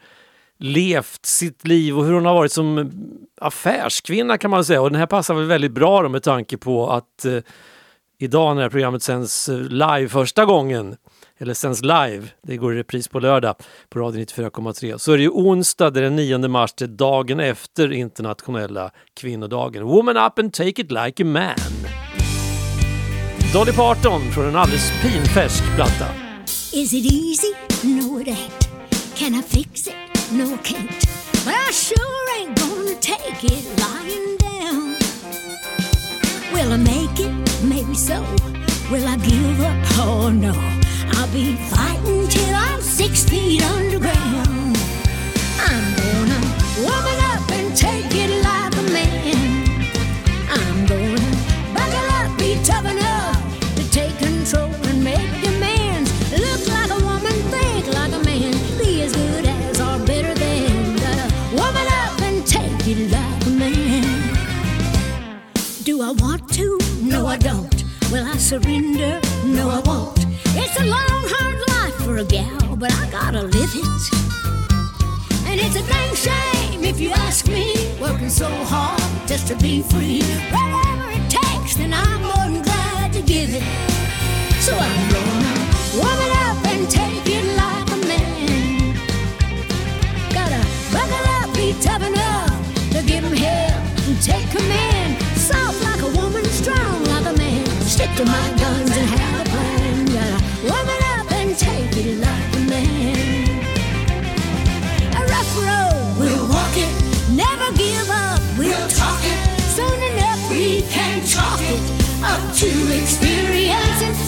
levt 0.59 1.27
sitt 1.27 1.67
liv 1.67 1.99
och 1.99 2.05
hur 2.05 2.13
hon 2.13 2.27
har 2.27 2.35
varit 2.35 2.53
som 2.53 2.91
affärskvinna 3.41 4.39
kan 4.39 4.51
man 4.51 4.65
säga. 4.65 4.83
Och 4.83 4.91
den 4.91 5.01
här 5.01 5.07
passar 5.07 5.35
väl 5.35 5.45
väldigt 5.45 5.73
bra 5.73 6.03
då 6.03 6.09
med 6.09 6.23
tanke 6.23 6.57
på 6.57 6.91
att 6.91 7.25
eh, 7.25 7.39
idag 8.19 8.57
när 8.57 8.69
programmet 8.69 9.03
sänds 9.03 9.49
eh, 9.49 9.59
live 9.59 10.09
första 10.09 10.45
gången, 10.45 10.97
eller 11.39 11.55
sänds 11.55 11.83
live, 11.83 12.29
det 12.43 12.57
går 12.57 12.75
i 12.75 12.79
repris 12.79 13.09
på 13.09 13.21
lördag 13.21 13.55
på 13.89 13.99
Radio 13.99 14.25
94,3, 14.25 14.99
så 14.99 15.13
är 15.13 15.17
det 15.17 15.23
ju 15.23 15.31
onsdag 15.31 15.91
den 15.91 16.17
9 16.17 16.39
mars, 16.39 16.73
det 16.73 16.85
är 16.85 16.89
dagen 16.89 17.41
efter 17.41 17.93
internationella 17.93 18.91
kvinnodagen. 19.15 19.85
Woman 19.85 20.17
up 20.17 20.39
and 20.39 20.53
take 20.53 20.83
it 20.83 20.93
like 20.93 21.23
a 21.23 21.27
man. 21.27 21.55
Dolly 23.53 23.73
Parton 23.73 24.33
från 24.33 24.45
en 24.45 24.57
alldeles 24.57 24.93
pinfärsk 25.03 25.65
platta. 25.75 26.07
Is 26.73 26.93
it 26.93 27.13
easy? 27.13 27.55
No, 27.83 28.21
it 28.21 28.29
ain't. 28.29 28.69
Can 29.17 29.35
I 29.35 29.43
fix 29.43 29.87
it? 29.87 29.95
No, 30.33 30.45
I 30.45 30.59
can't. 30.65 31.07
But 31.45 31.55
I 31.55 31.73
sure 31.73 31.97
ain't 32.39 32.59
gonna 32.61 32.95
take 33.01 33.45
it 33.45 33.65
lying 33.79 34.37
down. 34.39 34.97
Will 36.53 36.73
I 36.73 36.79
make 36.79 37.21
it? 37.21 37.63
Maybe 37.63 37.95
so. 37.95 38.23
Will 38.91 39.07
I 39.07 39.17
give 39.17 39.61
up? 39.61 39.99
Oh 39.99 40.31
no. 40.31 40.53
I'll 41.17 41.33
be 41.33 41.57
fighting 41.71 42.29
till 42.29 42.55
I'm 42.55 42.81
six 42.81 43.25
feet 43.25 43.63
underground. 43.63 44.77
I'm 45.61 45.85
gonna 45.97 46.41
woman 46.87 47.19
up 47.33 47.51
and 47.53 47.77
take 47.77 48.15
it 48.15 48.31
like 48.43 48.75
a 48.77 48.83
man. 48.93 49.49
I'm 50.51 50.87
gonna 50.87 51.31
buckle 51.75 52.09
up, 52.19 52.39
be 52.39 52.59
tough 52.65 52.87
enough 52.87 53.37
to 53.77 53.91
take 53.91 54.17
control 54.19 54.71
and 54.89 55.03
make 55.03 55.31
demands. 55.43 56.11
Look 56.33 56.69
like 56.69 56.91
a 56.91 57.01
woman, 57.05 57.37
think 57.53 57.87
like 57.89 58.13
a 58.13 58.23
man, 58.25 58.53
be 58.79 59.03
as 59.03 59.13
good 59.15 59.47
as 59.47 59.81
or 59.81 59.99
better 60.07 60.35
than. 60.35 60.97
Gotta 60.97 61.29
woman 61.55 61.87
up 62.03 62.21
and 62.23 62.47
take 62.47 62.87
it 62.87 63.11
like 63.11 63.47
a 63.47 63.51
man. 63.51 64.05
Do 65.85 66.03
I 66.03 66.13
want 66.13 66.49
to? 66.55 66.79
No, 67.03 67.27
I 67.27 67.37
don't. 67.37 67.85
Will 68.11 68.27
I 68.27 68.37
surrender? 68.37 69.21
No, 69.45 69.71
I 69.71 69.81
won't. 69.81 70.18
It's 70.61 70.77
a 70.81 70.85
long, 70.85 71.23
hard 71.35 71.59
life 71.71 71.95
for 72.05 72.19
a 72.19 72.25
gal, 72.25 72.77
but 72.77 72.93
I 72.93 73.11
gotta 73.11 73.43
live 73.43 73.73
it. 73.75 74.05
And 75.49 75.61
it's 75.61 75.77
a 75.77 75.85
dang 75.87 76.15
shame 76.15 76.85
if 76.85 77.01
you 77.01 77.11
ask 77.11 77.47
me, 77.49 77.97
working 78.01 78.29
so 78.29 78.49
hard 78.65 79.01
just 79.29 79.47
to 79.49 79.55
be 79.57 79.83
free. 79.83 80.21
Whatever 80.51 81.11
it 81.19 81.31
takes, 81.31 81.77
then 81.77 81.93
I'm 81.93 82.23
more 82.23 82.47
than 82.53 82.63
glad 82.63 83.13
to 83.13 83.23
give 83.23 83.51
it. 83.55 83.63
So 84.61 84.73
I'm 84.75 85.03
gonna 85.15 85.55
warm 85.99 86.21
it 86.27 86.33
up 86.47 86.59
and 86.73 86.91
take 86.91 87.27
it 87.37 87.47
like 87.63 87.89
a 87.97 87.99
man. 88.11 88.95
Gotta 90.35 90.61
buckle 90.93 91.27
up, 91.39 91.49
be 91.55 91.73
tough 91.81 92.03
enough 92.03 92.51
to 92.95 93.03
give 93.07 93.23
him 93.25 93.37
hell 93.37 93.79
and 94.07 94.21
take 94.23 94.49
command. 94.51 95.23
Soft 95.37 95.81
like 95.85 96.03
a 96.03 96.11
woman, 96.19 96.45
strong 96.47 97.05
like 97.05 97.27
a 97.33 97.37
man. 97.39 97.65
Stick 97.95 98.11
to 98.17 98.25
my 98.25 98.47
guns 98.59 98.91
and 98.91 99.07
have 99.17 99.47
a 99.47 99.51
plan. 99.51 100.07
Gotta 100.07 100.48
up 100.67 101.31
and 101.33 101.57
take 101.57 101.97
it 101.97 102.19
like 102.19 102.57
a 102.57 102.61
man. 102.69 103.49
A 105.15 105.23
rough 105.27 105.57
road, 105.57 106.17
we'll 106.19 106.49
walk 106.49 106.77
it. 106.77 106.93
Never 107.31 107.77
give 107.77 108.11
up, 108.11 108.41
we'll 108.59 108.89
talk 108.89 109.21
it. 109.23 109.61
Soon 109.61 110.03
enough, 110.13 110.51
we 110.51 110.83
can 110.83 111.25
chalk 111.25 111.61
it 111.61 111.81
up 112.25 112.55
to 112.57 112.69
experience 113.01 114.28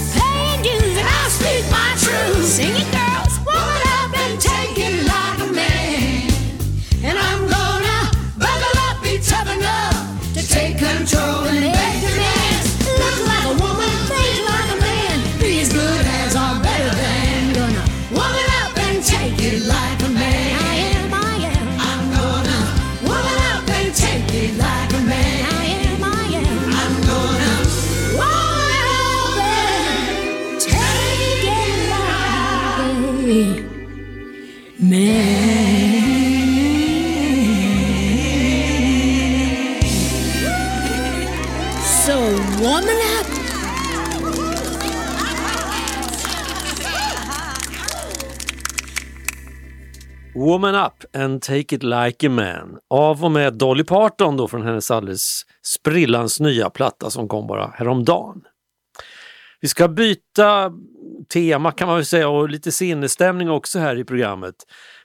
Woman 50.60 50.86
Up 50.86 51.16
and 51.16 51.42
Take 51.42 51.76
It 51.76 51.82
Like 51.82 52.26
a 52.26 52.30
Man 52.30 52.78
av 52.90 53.24
och 53.24 53.30
med 53.30 53.54
Dolly 53.54 53.84
Parton 53.84 54.36
då 54.36 54.48
från 54.48 54.62
hennes 54.62 54.90
alldeles 54.90 55.42
sprillans 55.62 56.40
nya 56.40 56.70
platta 56.70 57.10
som 57.10 57.28
kom 57.28 57.46
bara 57.46 57.66
häromdagen. 57.74 58.42
Vi 59.60 59.68
ska 59.68 59.88
byta 59.88 60.72
tema 61.32 61.72
kan 61.72 61.88
man 61.88 61.96
väl 61.96 62.04
säga 62.04 62.28
och 62.28 62.48
lite 62.48 62.72
sinnesstämning 62.72 63.50
också 63.50 63.78
här 63.78 63.98
i 63.98 64.04
programmet. 64.04 64.54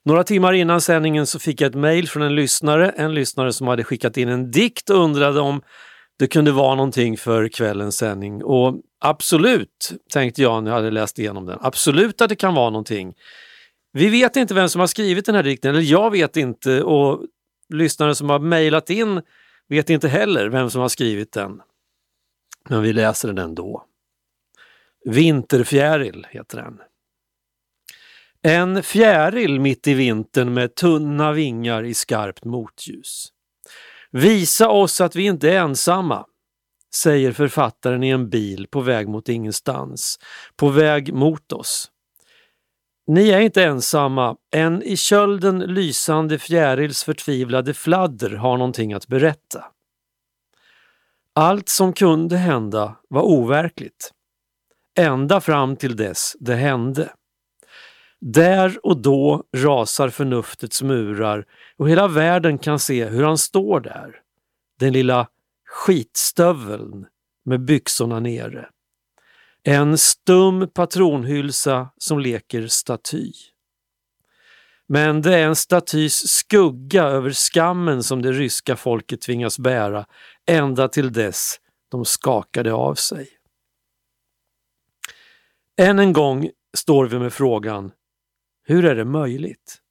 Några 0.06 0.24
timmar 0.24 0.54
innan 0.54 0.82
sändningen 0.82 1.28
så 1.28 1.39
fick 1.39 1.62
jag 1.62 1.70
ett 1.70 1.76
mejl 1.76 2.10
från 2.10 2.24
en 2.24 2.36
lyssnare, 2.36 2.89
en 2.89 3.13
lyssnare 3.13 3.54
som 3.54 3.68
hade 3.68 3.84
skickat 3.84 4.18
in 4.18 4.30
en 4.30 4.52
dikt 4.52 4.89
och 4.89 5.04
undrade 5.04 5.39
om 5.39 5.62
det 6.20 6.28
kunde 6.28 6.52
vara 6.52 6.76
någonting 6.76 7.18
för 7.18 7.48
kvällens 7.48 7.98
sändning. 7.98 8.44
Och 8.44 8.82
absolut, 9.02 9.94
tänkte 10.13 10.41
jag 10.41 10.63
när 10.63 10.72
jag 10.72 10.76
hade 10.76 10.91
läst 10.91 11.20
igenom 11.20 11.46
den, 11.46 11.60
absolut 11.62 12.22
att 12.22 12.30
det 12.30 12.36
kan 12.36 12.54
vara 12.54 12.70
någonting. 12.70 13.13
Vi 13.97 14.10
vet 14.10 14.36
inte 14.36 14.53
vem 14.53 14.69
som 14.69 14.79
har 14.79 14.88
skrivit 14.88 15.25
den 15.25 15.36
här 15.36 15.43
dikten, 15.43 15.69
eller 15.69 15.91
jag 15.91 16.12
vet 16.12 16.38
inte 16.38 16.84
och 16.84 17.25
lyssnare 17.69 18.15
som 18.15 18.29
har 18.29 18.39
mejlat 18.39 18.89
in 18.89 19.21
vet 19.67 19.89
inte 19.89 20.08
heller 20.08 20.49
vem 20.49 20.69
som 20.69 20.81
har 20.81 20.89
skrivit 20.89 21.31
den. 21.31 21.62
Men 22.69 22.81
vi 22.81 22.93
läser 22.93 23.27
den 23.27 23.38
ändå. 23.38 23.86
Vinterfjäril 25.05 26.27
heter 26.29 26.58
den. 26.58 26.79
En 28.41 28.84
fjäril 28.84 29.60
mitt 29.60 29.88
i 29.88 29.93
vintern 29.93 30.53
med 30.53 30.75
tunna 30.75 31.31
vingar 31.31 31.84
i 31.84 31.93
skarpt 31.93 32.45
motljus. 32.45 33.27
Visa 34.12 34.69
oss 34.69 35.01
att 35.01 35.15
vi 35.15 35.23
inte 35.23 35.51
är 35.51 35.60
ensamma, 35.60 36.25
säger 36.95 37.31
författaren 37.31 38.03
i 38.03 38.10
en 38.10 38.29
bil 38.29 38.67
på 38.71 38.81
väg 38.81 39.08
mot 39.08 39.29
ingenstans, 39.29 40.19
på 40.55 40.69
väg 40.69 41.13
mot 41.13 41.51
oss. 41.51 41.91
Ni 43.08 43.30
är 43.30 43.39
inte 43.39 43.63
ensamma, 43.63 44.38
en 44.52 44.84
i 44.84 44.98
kölden 44.98 45.60
lysande 45.60 46.39
fjärils 46.39 47.04
förtvivlade 47.04 47.74
fladder 47.74 48.30
har 48.30 48.58
någonting 48.58 48.94
att 48.94 49.08
berätta. 49.08 49.65
Allt 51.34 51.70
som 51.70 51.94
kunde 51.94 52.38
hända 52.38 52.96
var 53.10 53.22
overkligt. 53.22 54.12
Ända 54.98 55.41
fram 55.41 55.76
till 55.76 55.96
dess 55.96 56.36
det 56.39 56.56
hände. 56.56 57.13
Där 58.20 58.86
och 58.86 59.02
då 59.02 59.44
rasar 59.58 60.10
förnuftets 60.10 60.82
murar 60.82 61.46
och 61.78 61.89
hela 61.89 62.08
världen 62.08 62.58
kan 62.58 62.80
se 62.80 63.06
hur 63.06 63.24
han 63.24 63.38
står 63.38 63.80
där. 63.80 64.22
Den 64.80 64.94
lilla 64.94 65.28
skitstöveln 65.65 67.06
med 67.46 67.65
byxorna 67.65 68.20
nere. 68.20 68.70
En 69.67 69.97
stum 69.97 70.69
patronhylsa 70.69 71.89
som 71.97 72.19
leker 72.19 72.67
staty. 72.67 73.32
Men 74.88 75.21
det 75.21 75.36
är 75.36 75.47
en 75.47 75.56
statys 75.56 76.28
skugga 76.28 77.04
över 77.04 77.32
skammen 77.32 78.04
som 78.04 78.21
det 78.21 78.32
ryska 78.32 78.75
folket 78.75 79.21
tvingas 79.21 79.60
bära 79.60 80.06
ända 80.45 80.88
till 80.88 81.13
dess 81.13 81.56
de 81.91 82.06
skakade 82.06 82.73
av 82.73 82.95
sig. 82.95 83.30
Än 85.78 85.99
en 85.99 86.13
gång 86.13 86.49
står 86.78 87.06
vi 87.08 87.19
med 87.19 87.34
frågan, 87.34 87.91
hur 88.63 88.86
är 88.86 88.95
det 88.95 89.06
möjligt? 89.06 89.82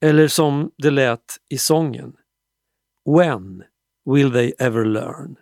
Eller 0.00 0.28
som 0.28 0.70
det 0.76 0.90
lät 0.90 1.36
i 1.48 1.58
sången, 1.58 2.16
When 3.04 3.62
will 4.04 4.32
they 4.32 4.52
ever 4.58 4.84
learn? 4.84 5.36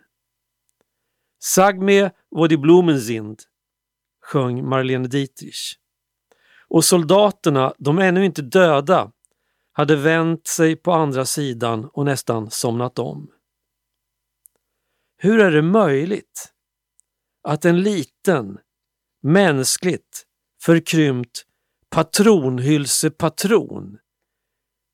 Sag 1.45 1.81
mir, 1.81 2.11
wo 2.31 2.47
die 2.47 2.57
Blumen 2.57 2.99
sind, 2.99 3.43
sjöng 4.21 4.65
Marlene 4.65 5.07
Dietrich. 5.07 5.79
Och 6.67 6.85
soldaterna, 6.85 7.73
de 7.77 7.99
ännu 7.99 8.25
inte 8.25 8.41
döda, 8.41 9.11
hade 9.71 9.95
vänt 9.95 10.47
sig 10.47 10.75
på 10.75 10.91
andra 10.91 11.25
sidan 11.25 11.89
och 11.93 12.05
nästan 12.05 12.51
somnat 12.51 12.99
om. 12.99 13.31
Hur 15.17 15.39
är 15.39 15.51
det 15.51 15.61
möjligt 15.61 16.53
att 17.41 17.65
en 17.65 17.81
liten, 17.81 18.59
mänskligt 19.21 20.25
förkrympt 20.61 21.45
patronhylsepatron 21.89 23.97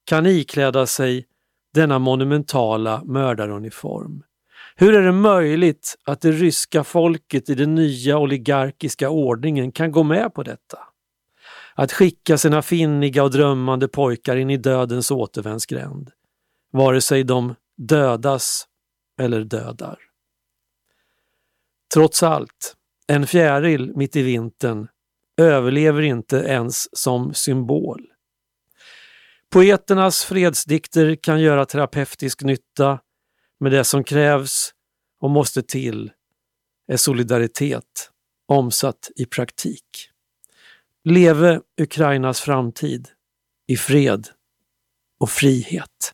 kan 0.06 0.26
ikläda 0.26 0.86
sig 0.86 1.28
denna 1.74 2.00
monumentala 2.00 3.04
mördaruniform? 3.04 4.24
Hur 4.82 4.96
är 4.96 5.02
det 5.02 5.12
möjligt 5.12 5.96
att 6.04 6.22
det 6.22 6.32
ryska 6.32 6.84
folket 6.84 7.50
i 7.50 7.56
den 7.56 7.76
nya 7.76 8.18
oligarkiska 8.18 9.10
ordningen 9.10 9.72
kan 9.72 9.92
gå 9.92 10.04
med 10.04 10.34
på 10.34 10.44
detta? 10.44 10.80
Att 11.76 11.92
skicka 11.92 12.38
sina 12.38 12.62
finniga 12.62 13.24
och 13.24 13.32
drömmande 13.32 13.88
pojkar 13.88 14.36
in 14.36 14.50
i 14.50 14.58
dödens 14.58 15.12
återvändsgränd, 15.12 16.12
vare 16.72 17.02
sig 17.02 17.24
de 17.24 17.56
dödas 17.78 18.68
eller 19.22 19.44
dödar. 19.44 19.98
Trots 21.94 22.24
allt, 22.24 22.76
en 23.08 23.28
fjäril 23.28 23.92
mitt 23.96 24.15
i 24.15 24.22
vintern 24.22 24.88
överlever 25.38 26.02
inte 26.02 26.38
ens 26.38 26.98
som 26.98 27.34
symbol. 27.34 28.06
Poeternas 29.50 30.24
fredsdikter 30.24 31.15
kan 31.15 31.42
göra 31.42 31.65
terapeutisk 31.65 32.42
nytta, 32.44 33.00
men 33.60 33.72
det 33.72 33.84
som 33.84 34.04
krävs 34.04 34.74
och 35.22 35.30
måste 35.30 35.63
till 35.63 36.12
är 36.88 36.98
solidaritet 36.98 38.12
omsatt 38.48 39.10
i 39.15 39.26
praktik. 39.26 40.10
Leve 41.04 41.62
Ukrainas 41.82 42.41
framtid 42.41 43.10
i 43.67 43.78
fred 43.78 44.28
och 45.19 45.30
frihet. 45.30 46.13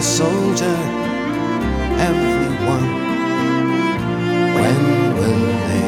To 0.00 0.06
soldier, 0.06 0.78
everyone. 2.08 2.88
When 4.56 4.80
will 5.16 5.46
they 5.68 5.79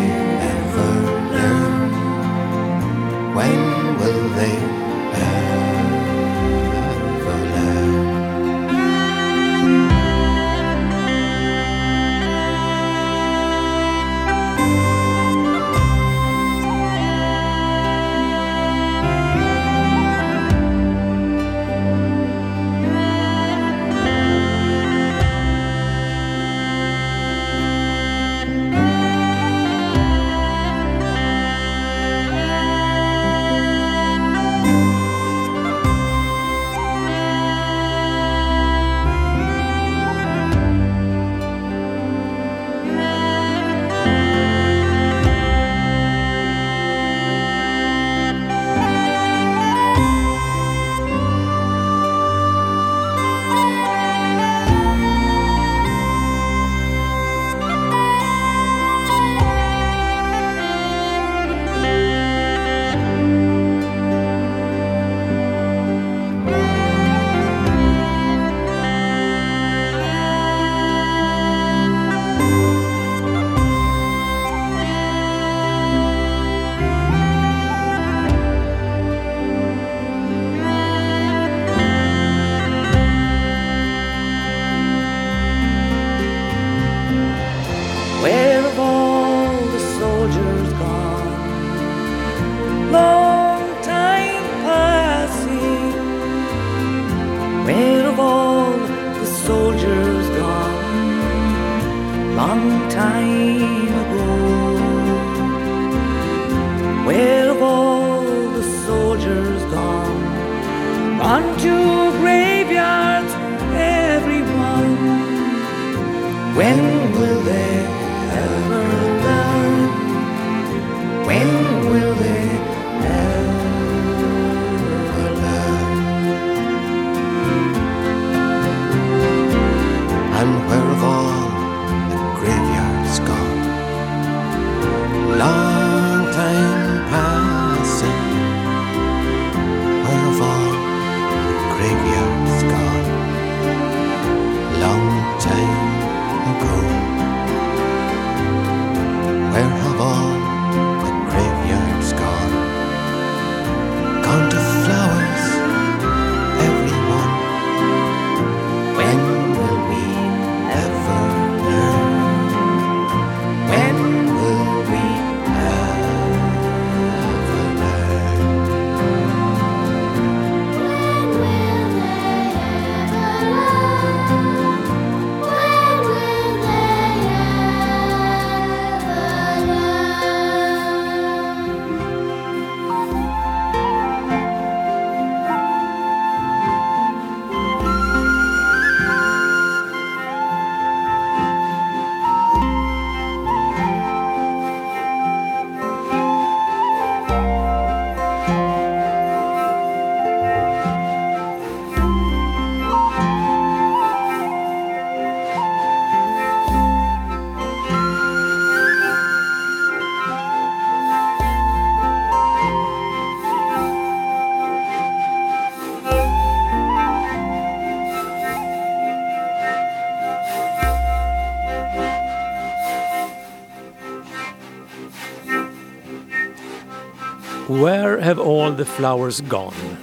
Where 228.22 228.34
have 228.34 228.42
all 228.42 228.76
the 228.76 228.84
flowers 228.84 229.40
gone? 229.40 229.96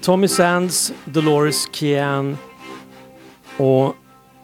Tommy 0.00 0.28
Sands, 0.28 0.92
Dolores 1.04 1.68
Kian 1.72 2.36
och 3.58 3.96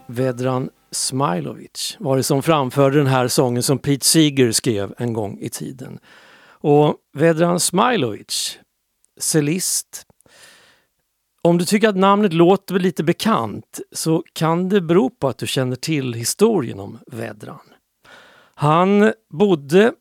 Vedran 0.06 0.70
Smilovic 0.90 1.96
var 2.00 2.16
det 2.16 2.22
som 2.22 2.42
framförde 2.42 2.98
den 2.98 3.06
här 3.06 3.28
sången 3.28 3.62
som 3.62 3.78
Pete 3.78 4.04
Seeger 4.04 4.52
skrev 4.52 4.94
en 4.98 5.12
gång 5.12 5.38
i 5.40 5.48
tiden. 5.48 5.98
Och 6.46 6.96
Vedran 7.12 7.60
Smilovic, 7.60 8.58
cellist 9.20 10.06
Om 11.42 11.58
du 11.58 11.64
tycker 11.64 11.88
att 11.88 11.96
namnet 11.96 12.32
låter 12.32 12.78
lite 12.78 13.04
bekant 13.04 13.80
så 13.92 14.22
kan 14.32 14.68
det 14.68 14.80
bero 14.80 15.10
på 15.10 15.28
att 15.28 15.38
du 15.38 15.46
känner 15.46 15.76
till 15.76 16.12
historien 16.12 16.80
om 16.80 16.98
Vedran. 17.06 17.72
Han 18.54 19.12
bodde 19.30 19.92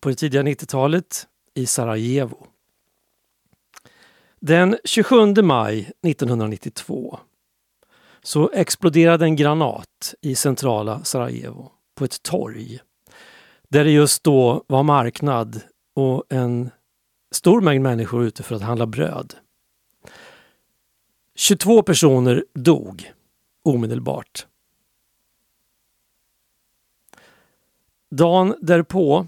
på 0.00 0.08
det 0.08 0.14
tidiga 0.14 0.42
90-talet 0.42 1.26
i 1.56 1.66
Sarajevo. 1.66 2.46
Den 4.40 4.78
27 4.84 5.42
maj 5.42 5.78
1992 6.02 7.18
så 8.22 8.50
exploderade 8.50 9.24
en 9.24 9.36
granat 9.36 10.14
i 10.20 10.34
centrala 10.34 11.04
Sarajevo 11.04 11.72
på 11.94 12.04
ett 12.04 12.22
torg 12.22 12.80
där 13.68 13.84
det 13.84 13.90
just 13.90 14.24
då 14.24 14.64
var 14.66 14.82
marknad 14.82 15.60
och 15.94 16.24
en 16.28 16.70
stor 17.30 17.60
mängd 17.60 17.82
människor 17.82 18.24
ute 18.24 18.42
för 18.42 18.54
att 18.54 18.62
handla 18.62 18.86
bröd. 18.86 19.34
22 21.34 21.82
personer 21.82 22.44
dog 22.52 23.12
omedelbart. 23.62 24.46
Dagen 28.10 28.54
därpå 28.60 29.26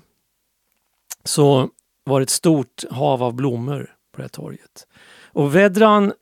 så 1.25 1.71
var 2.09 2.21
ett 2.21 2.31
stort 2.31 2.85
hav 2.91 3.23
av 3.23 3.35
blommor 3.35 3.97
på 4.13 4.17
det 4.17 4.23
här 4.23 4.29
torget. 4.29 4.87
Och 5.23 5.57
Vedran, 5.57 6.13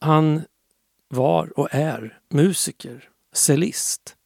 han 0.00 0.42
var 1.08 1.58
och 1.58 1.68
är 1.70 2.20
musiker, 2.28 3.10
cellist. 3.32 4.16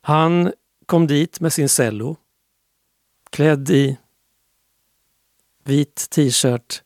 Han 0.00 0.52
kom 0.86 1.06
dit 1.06 1.40
med 1.40 1.52
sin 1.52 1.68
cello, 1.68 2.16
klädd 3.30 3.70
i 3.70 3.98
vit 5.64 6.10
t-shirt 6.10 6.82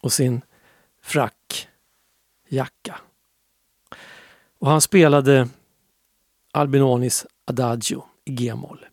och 0.00 0.12
sin 0.12 0.42
frackjacka. 1.02 3.00
Och 4.58 4.70
han 4.70 4.80
spelade 4.80 5.48
Albinonis 6.52 7.26
Adagio 7.44 8.04
i 8.24 8.32
g-moll. 8.32 8.86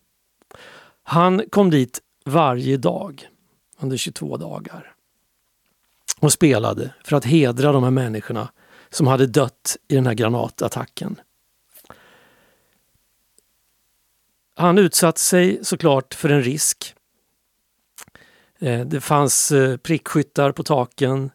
Han 1.07 1.43
kom 1.49 1.69
dit 1.69 2.01
varje 2.25 2.77
dag 2.77 3.29
under 3.79 3.97
22 3.97 4.37
dagar 4.37 4.95
och 6.19 6.33
spelade 6.33 6.93
för 7.03 7.15
att 7.15 7.25
hedra 7.25 7.71
de 7.71 7.83
här 7.83 7.91
människorna 7.91 8.51
som 8.89 9.07
hade 9.07 9.27
dött 9.27 9.77
i 9.87 9.95
den 9.95 10.05
här 10.05 10.13
granatattacken. 10.13 11.19
Han 14.55 14.77
utsatte 14.77 15.21
sig 15.21 15.59
såklart 15.65 16.13
för 16.13 16.29
en 16.29 16.43
risk. 16.43 16.95
Eh, 18.59 18.85
det 18.85 19.01
fanns 19.01 19.51
eh, 19.51 19.77
prickskyttar 19.77 20.51
på 20.51 20.63
taken 20.63 21.31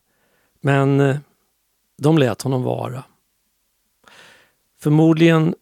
men 0.61 1.00
eh, 1.00 1.16
de 1.98 2.18
lät 2.18 2.42
honom 2.42 2.62
vara. 2.62 3.04
Förmodligen 4.80 5.54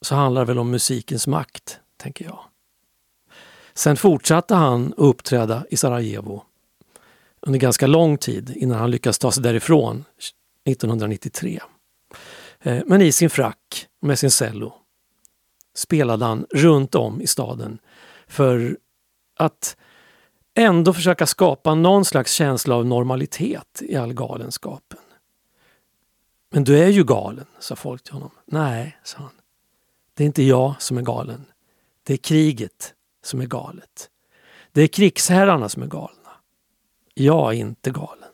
så 0.00 0.14
handlar 0.14 0.40
det 0.40 0.46
väl 0.46 0.58
om 0.58 0.70
musikens 0.70 1.26
makt, 1.26 1.80
tänker 1.96 2.24
jag. 2.24 2.45
Sen 3.76 3.96
fortsatte 3.96 4.54
han 4.54 4.86
att 4.86 4.98
uppträda 4.98 5.64
i 5.70 5.76
Sarajevo 5.76 6.42
under 7.40 7.58
ganska 7.58 7.86
lång 7.86 8.18
tid 8.18 8.52
innan 8.56 8.78
han 8.78 8.90
lyckades 8.90 9.18
ta 9.18 9.32
sig 9.32 9.42
därifrån 9.42 10.04
1993. 10.64 11.60
Eh, 12.60 12.82
men 12.86 13.02
i 13.02 13.12
sin 13.12 13.30
frack 13.30 13.86
med 14.00 14.18
sin 14.18 14.30
cello 14.30 14.74
spelade 15.74 16.24
han 16.24 16.46
runt 16.50 16.94
om 16.94 17.20
i 17.20 17.26
staden 17.26 17.78
för 18.26 18.78
att 19.36 19.76
ändå 20.54 20.92
försöka 20.92 21.26
skapa 21.26 21.74
någon 21.74 22.04
slags 22.04 22.32
känsla 22.32 22.74
av 22.74 22.86
normalitet 22.86 23.82
i 23.82 23.96
all 23.96 24.12
galenskapen. 24.14 25.00
Men 26.50 26.64
du 26.64 26.78
är 26.78 26.88
ju 26.88 27.04
galen, 27.04 27.46
sa 27.58 27.76
folk 27.76 28.02
till 28.02 28.12
honom. 28.12 28.30
Nej, 28.44 28.98
sa 29.04 29.18
han. 29.18 29.30
Det 30.14 30.24
är 30.24 30.26
inte 30.26 30.42
jag 30.42 30.74
som 30.78 30.98
är 30.98 31.02
galen. 31.02 31.44
Det 32.02 32.12
är 32.12 32.16
kriget 32.16 32.92
som 33.26 33.40
är 33.40 33.46
galet. 33.46 34.10
Det 34.72 34.82
är 34.82 34.86
krigsherrarna 34.86 35.68
som 35.68 35.82
är 35.82 35.86
galna. 35.86 36.30
Jag 37.14 37.54
är 37.54 37.58
inte 37.58 37.90
galen. 37.90 38.28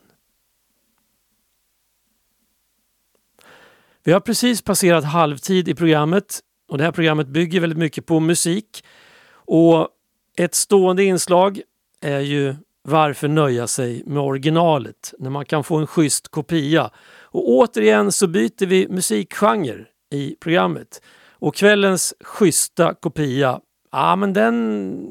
Vi 4.05 4.13
har 4.13 4.21
precis 4.21 4.63
passerat 4.63 5.05
halvtid 5.05 5.69
i 5.69 5.75
programmet 5.75 6.41
och 6.69 6.79
det 6.79 6.85
här 6.85 6.93
programmet 6.93 7.29
bygger 7.29 7.61
väldigt 7.61 7.79
mycket 7.79 8.07
på 8.07 8.21
musik. 8.21 8.85
Och 9.33 9.89
ett 10.37 10.55
stående 10.55 11.05
inslag 11.05 11.61
är 12.01 12.21
ju 12.21 12.57
varför 12.83 13.29
nöja 13.29 13.67
sig 13.67 14.03
med 14.07 14.23
originalet 14.23 15.15
när 15.19 15.31
man 15.31 15.45
kan 15.45 15.65
få 15.65 15.77
en 15.77 15.87
schysst 15.87 16.29
kopia. 16.29 16.91
Och 17.21 17.51
återigen 17.51 18.13
så 18.13 18.27
byter 18.27 18.67
vi 18.67 18.89
musikgenre 18.89 19.87
i 20.11 20.37
programmet. 20.41 21.03
Och 21.31 21.55
kvällens 21.55 22.15
schyssta 22.21 22.95
kopia, 22.95 23.61
ja 23.93 24.17
men 24.17 24.33
den 24.33 25.07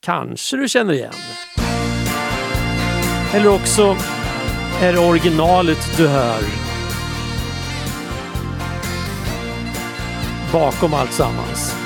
kanske 0.00 0.56
du 0.56 0.68
känner 0.68 0.92
igen. 0.92 1.12
Eller 3.34 3.48
också 3.54 3.96
är 4.82 4.92
det 4.92 4.98
originalet 4.98 5.96
du 5.96 6.08
hör. 6.08 6.42
Bakom 10.52 10.94
allt 10.94 11.12
sammans. 11.12 11.79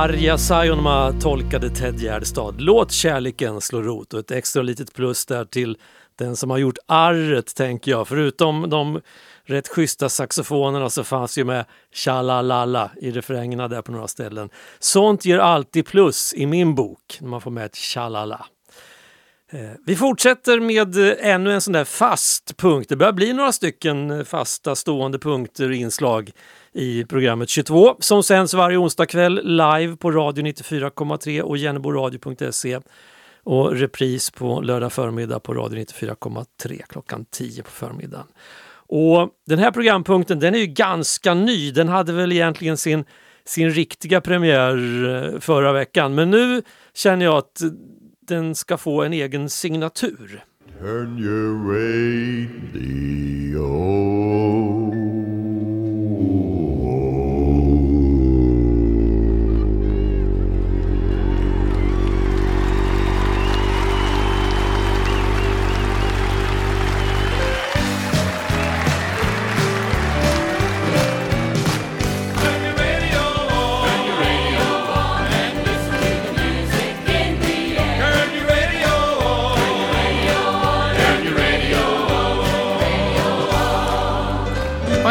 Arja 0.00 0.38
Saijonmaa 0.38 1.12
tolkade 1.12 1.70
Ted 1.70 2.00
Gärdestad. 2.00 2.54
Låt 2.58 2.92
kärleken 2.92 3.60
slå 3.60 3.82
rot 3.82 4.14
och 4.14 4.20
ett 4.20 4.30
extra 4.30 4.62
litet 4.62 4.94
plus 4.94 5.26
där 5.26 5.44
till 5.44 5.78
den 6.18 6.36
som 6.36 6.50
har 6.50 6.58
gjort 6.58 6.78
arret 6.86 7.54
tänker 7.54 7.90
jag. 7.90 8.08
Förutom 8.08 8.70
de 8.70 9.00
rätt 9.44 9.68
schyssta 9.68 10.08
saxofonerna 10.08 10.90
så 10.90 11.04
fanns 11.04 11.38
ju 11.38 11.44
med 11.44 11.64
Tjalalala 11.94 12.90
i 13.00 13.10
refrängerna 13.10 13.68
där 13.68 13.82
på 13.82 13.92
några 13.92 14.08
ställen. 14.08 14.50
Sånt 14.78 15.24
ger 15.24 15.38
alltid 15.38 15.86
plus 15.86 16.34
i 16.34 16.46
min 16.46 16.74
bok 16.74 17.18
när 17.20 17.28
man 17.28 17.40
får 17.40 17.50
med 17.50 17.64
ett 17.64 17.76
tjalala. 17.76 18.46
Eh, 19.52 19.70
vi 19.86 19.96
fortsätter 19.96 20.60
med 20.60 20.96
eh, 20.96 21.30
ännu 21.32 21.52
en 21.52 21.60
sån 21.60 21.72
där 21.72 21.84
fast 21.84 22.56
punkt. 22.56 22.88
Det 22.88 22.96
börjar 22.96 23.12
bli 23.12 23.32
några 23.32 23.52
stycken 23.52 24.10
eh, 24.10 24.24
fasta 24.24 24.76
stående 24.76 25.18
punkter 25.18 25.68
och 25.68 25.74
inslag 25.74 26.30
i 26.72 27.04
programmet 27.04 27.48
22 27.48 27.96
som 27.98 28.22
sänds 28.22 28.54
varje 28.54 28.76
onsdag 28.76 29.06
kväll 29.06 29.40
live 29.44 29.96
på 29.96 30.10
radio 30.10 30.44
94,3 30.44 31.40
och 31.40 31.56
jenneboradio.se 31.56 32.80
och 33.42 33.76
repris 33.76 34.30
på 34.30 34.60
lördag 34.60 34.92
förmiddag 34.92 35.40
på 35.40 35.54
radio 35.54 35.78
94,3 35.78 36.82
klockan 36.88 37.24
10 37.30 37.62
på 37.62 37.70
förmiddagen. 37.70 38.26
Och 38.92 39.30
Den 39.46 39.58
här 39.58 39.70
programpunkten 39.70 40.40
den 40.40 40.54
är 40.54 40.58
ju 40.58 40.66
ganska 40.66 41.34
ny. 41.34 41.70
Den 41.70 41.88
hade 41.88 42.12
väl 42.12 42.32
egentligen 42.32 42.76
sin, 42.76 43.04
sin 43.44 43.70
riktiga 43.70 44.20
premiär 44.20 44.76
eh, 45.34 45.40
förra 45.40 45.72
veckan 45.72 46.14
men 46.14 46.30
nu 46.30 46.62
känner 46.94 47.24
jag 47.24 47.36
att 47.36 47.60
den 48.20 48.54
ska 48.54 48.76
få 48.76 49.02
en 49.02 49.12
egen 49.12 49.50
signatur. 49.50 50.44
Turn 50.80 51.18
your 51.18 51.54
radio. 51.74 53.10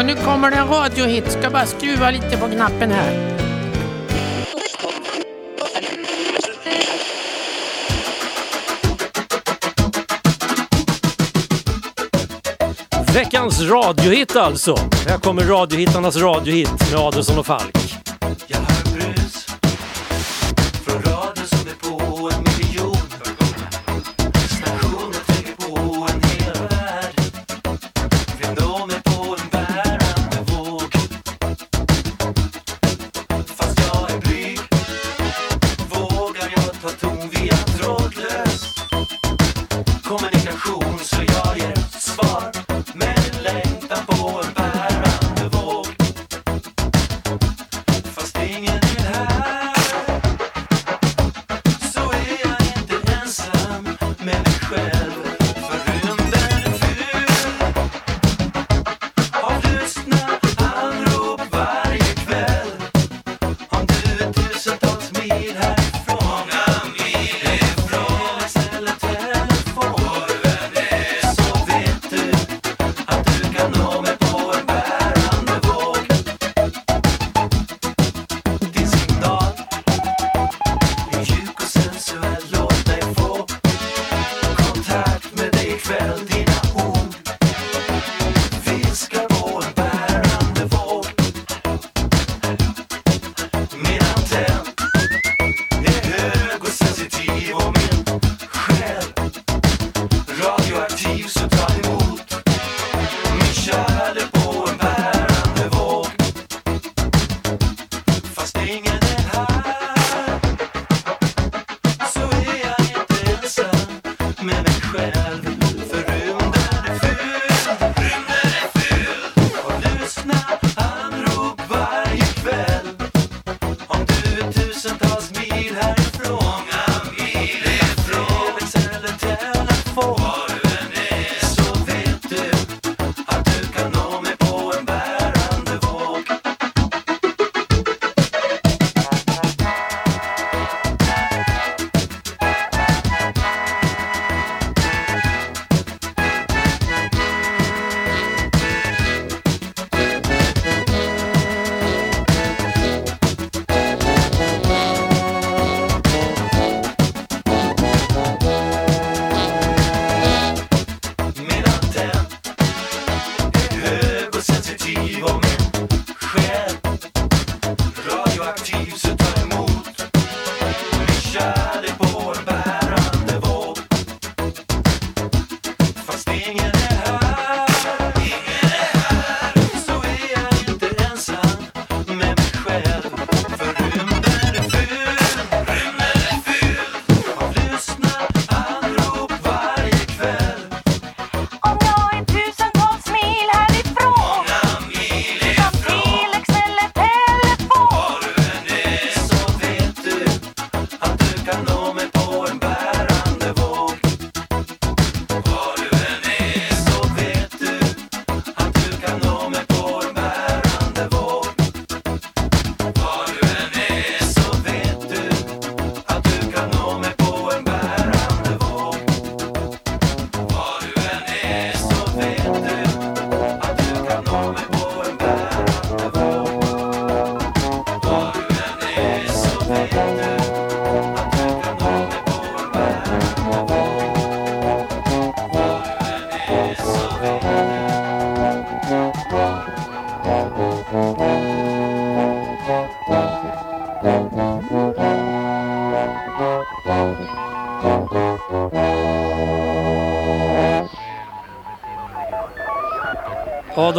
Och 0.00 0.06
nu 0.06 0.14
kommer 0.14 0.50
det 0.50 0.56
en 0.56 0.68
radiohit. 0.68 1.32
Ska 1.32 1.50
bara 1.50 1.66
skruva 1.66 2.10
lite 2.10 2.36
på 2.36 2.48
knappen 2.48 2.90
här. 2.90 3.36
Veckans 13.14 13.60
radiohit 13.60 14.36
alltså. 14.36 14.76
Här 15.08 15.18
kommer 15.18 15.42
radiohittarnas 15.42 16.16
radiohit 16.16 16.90
med 16.90 17.00
Adelsohn 17.00 17.38
och 17.38 17.46
Falk. 17.46 17.99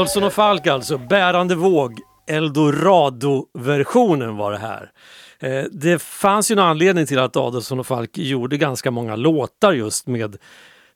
Adolfsson 0.01 0.23
och 0.23 0.33
Falk 0.33 0.67
alltså, 0.67 0.97
Bärande 0.97 1.55
våg, 1.55 1.99
Eldorado-versionen 2.27 4.37
var 4.37 4.51
det 4.51 4.57
här. 4.57 4.91
Eh, 5.39 5.63
det 5.71 6.01
fanns 6.01 6.51
ju 6.51 6.53
en 6.53 6.59
anledning 6.59 7.05
till 7.05 7.19
att 7.19 7.35
Adolfsson 7.35 7.79
och 7.79 7.87
Falk 7.87 8.17
gjorde 8.17 8.57
ganska 8.57 8.91
många 8.91 9.15
låtar 9.15 9.73
just 9.73 10.07
med 10.07 10.37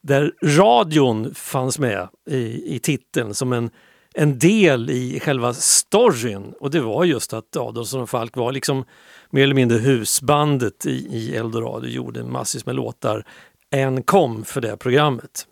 där 0.02 0.32
radion 0.44 1.36
fanns 1.36 1.80
med 1.80 2.08
i, 2.30 2.76
i 2.76 2.80
titeln 2.80 3.34
som 3.34 3.54
en, 3.54 3.70
en 4.14 4.40
del 4.40 4.90
i 4.90 5.20
själva 5.20 5.54
storyn. 5.54 6.54
Och 6.60 6.72
det 6.72 6.82
var 6.82 7.04
just 7.04 7.34
att 7.34 7.58
Adolfsson 7.58 8.02
och 8.02 8.10
Falk 8.10 8.38
var 8.38 8.52
liksom 8.52 8.86
mer 9.30 9.44
eller 9.44 9.56
mindre 9.56 9.78
husbandet 9.78 10.86
i, 10.86 11.08
i 11.12 11.36
Eldorado, 11.36 11.88
gjorde 11.88 12.24
massvis 12.24 12.66
med 12.66 12.76
låtar. 12.76 13.26
En 13.70 14.04
kom 14.04 14.46
för 14.46 14.62
det 14.62 14.78
programmet. 14.78 15.46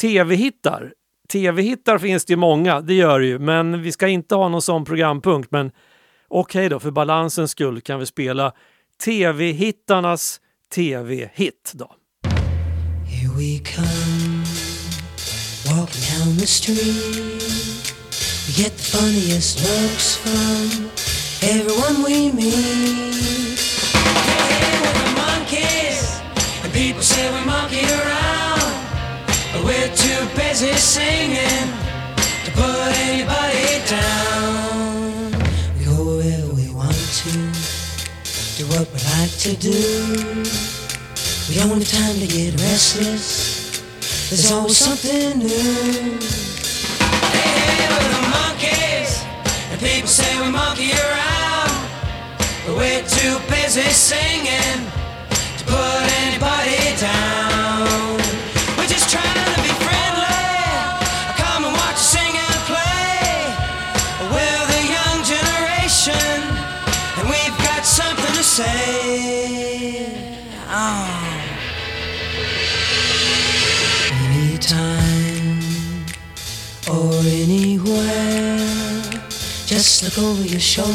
tv-hittar. 0.00 0.92
Tv-hittar 1.28 1.98
finns 1.98 2.24
det 2.24 2.32
ju 2.32 2.36
många, 2.36 2.80
det 2.80 2.94
gör 2.94 3.20
det 3.20 3.26
ju, 3.26 3.38
men 3.38 3.82
vi 3.82 3.92
ska 3.92 4.08
inte 4.08 4.34
ha 4.34 4.48
någon 4.48 4.62
sån 4.62 4.84
programpunkt. 4.84 5.50
Men 5.50 5.66
okej 6.28 6.60
okay 6.60 6.68
då, 6.68 6.80
för 6.80 6.90
balansens 6.90 7.50
skull 7.50 7.80
kan 7.80 8.00
vi 8.00 8.06
spela 8.06 8.52
tv-hittarnas 9.04 10.40
tv-hit 10.74 11.72
då. 11.74 11.94
Here 13.06 13.32
we 13.38 13.58
come, 13.58 14.44
walking 15.70 16.02
down 16.18 16.38
the 16.38 16.46
street. 16.46 17.86
We 18.46 18.52
get 18.62 18.76
the 18.76 18.82
funniest 18.82 19.60
looks 19.60 20.16
from 20.16 20.75
like 39.20 39.38
to 39.38 39.56
do. 39.56 39.70
We 41.48 41.54
don't 41.56 41.80
have 41.80 41.88
time 41.88 42.16
to 42.20 42.26
get 42.26 42.52
restless. 42.60 43.80
There's 44.28 44.50
always 44.52 44.76
something 44.76 45.38
new. 45.38 46.18
Hey, 47.32 47.52
hey, 47.56 47.88
we're 47.92 48.12
the 48.16 48.22
monkeys, 48.36 49.24
and 49.70 49.80
people 49.80 50.08
say 50.08 50.32
we 50.40 50.50
monkey 50.50 50.92
around. 50.92 51.72
But 52.66 52.76
we're 52.76 53.06
too 53.18 53.38
busy 53.48 53.88
singing 53.90 54.80
to 55.58 55.64
put 55.64 56.02
anybody 56.20 57.00
down. 57.00 57.55
Just 79.98 80.18
look 80.18 80.26
over 80.26 80.46
your 80.46 80.60
shoulder. 80.60 80.92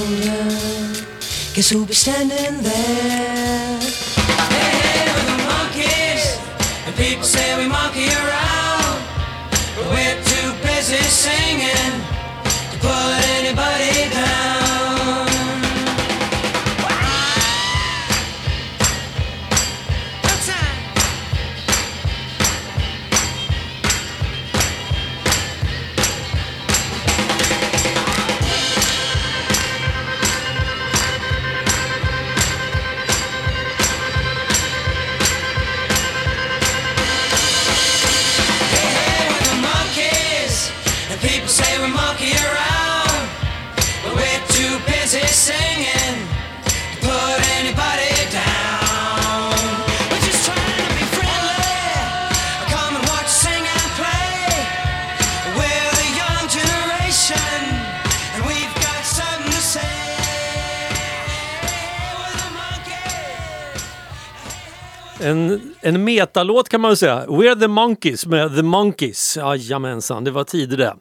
Guess 1.53 1.69
who'll 1.69 1.85
be 1.85 1.93
standing 1.93 2.61
there? 2.61 3.30
En, 65.21 65.73
en 65.81 66.03
metalåt 66.03 66.69
kan 66.69 66.81
man 66.81 66.89
väl 66.89 66.97
säga. 66.97 67.25
We're 67.25 67.59
the 67.59 67.67
Monkeys 67.67 68.25
med 68.25 68.55
The 68.55 68.63
Monkeys. 68.63 69.37
Jajamensan, 69.37 70.23
det 70.23 70.31
var 70.31 70.43
tider 70.43 70.77
det. 70.77 70.95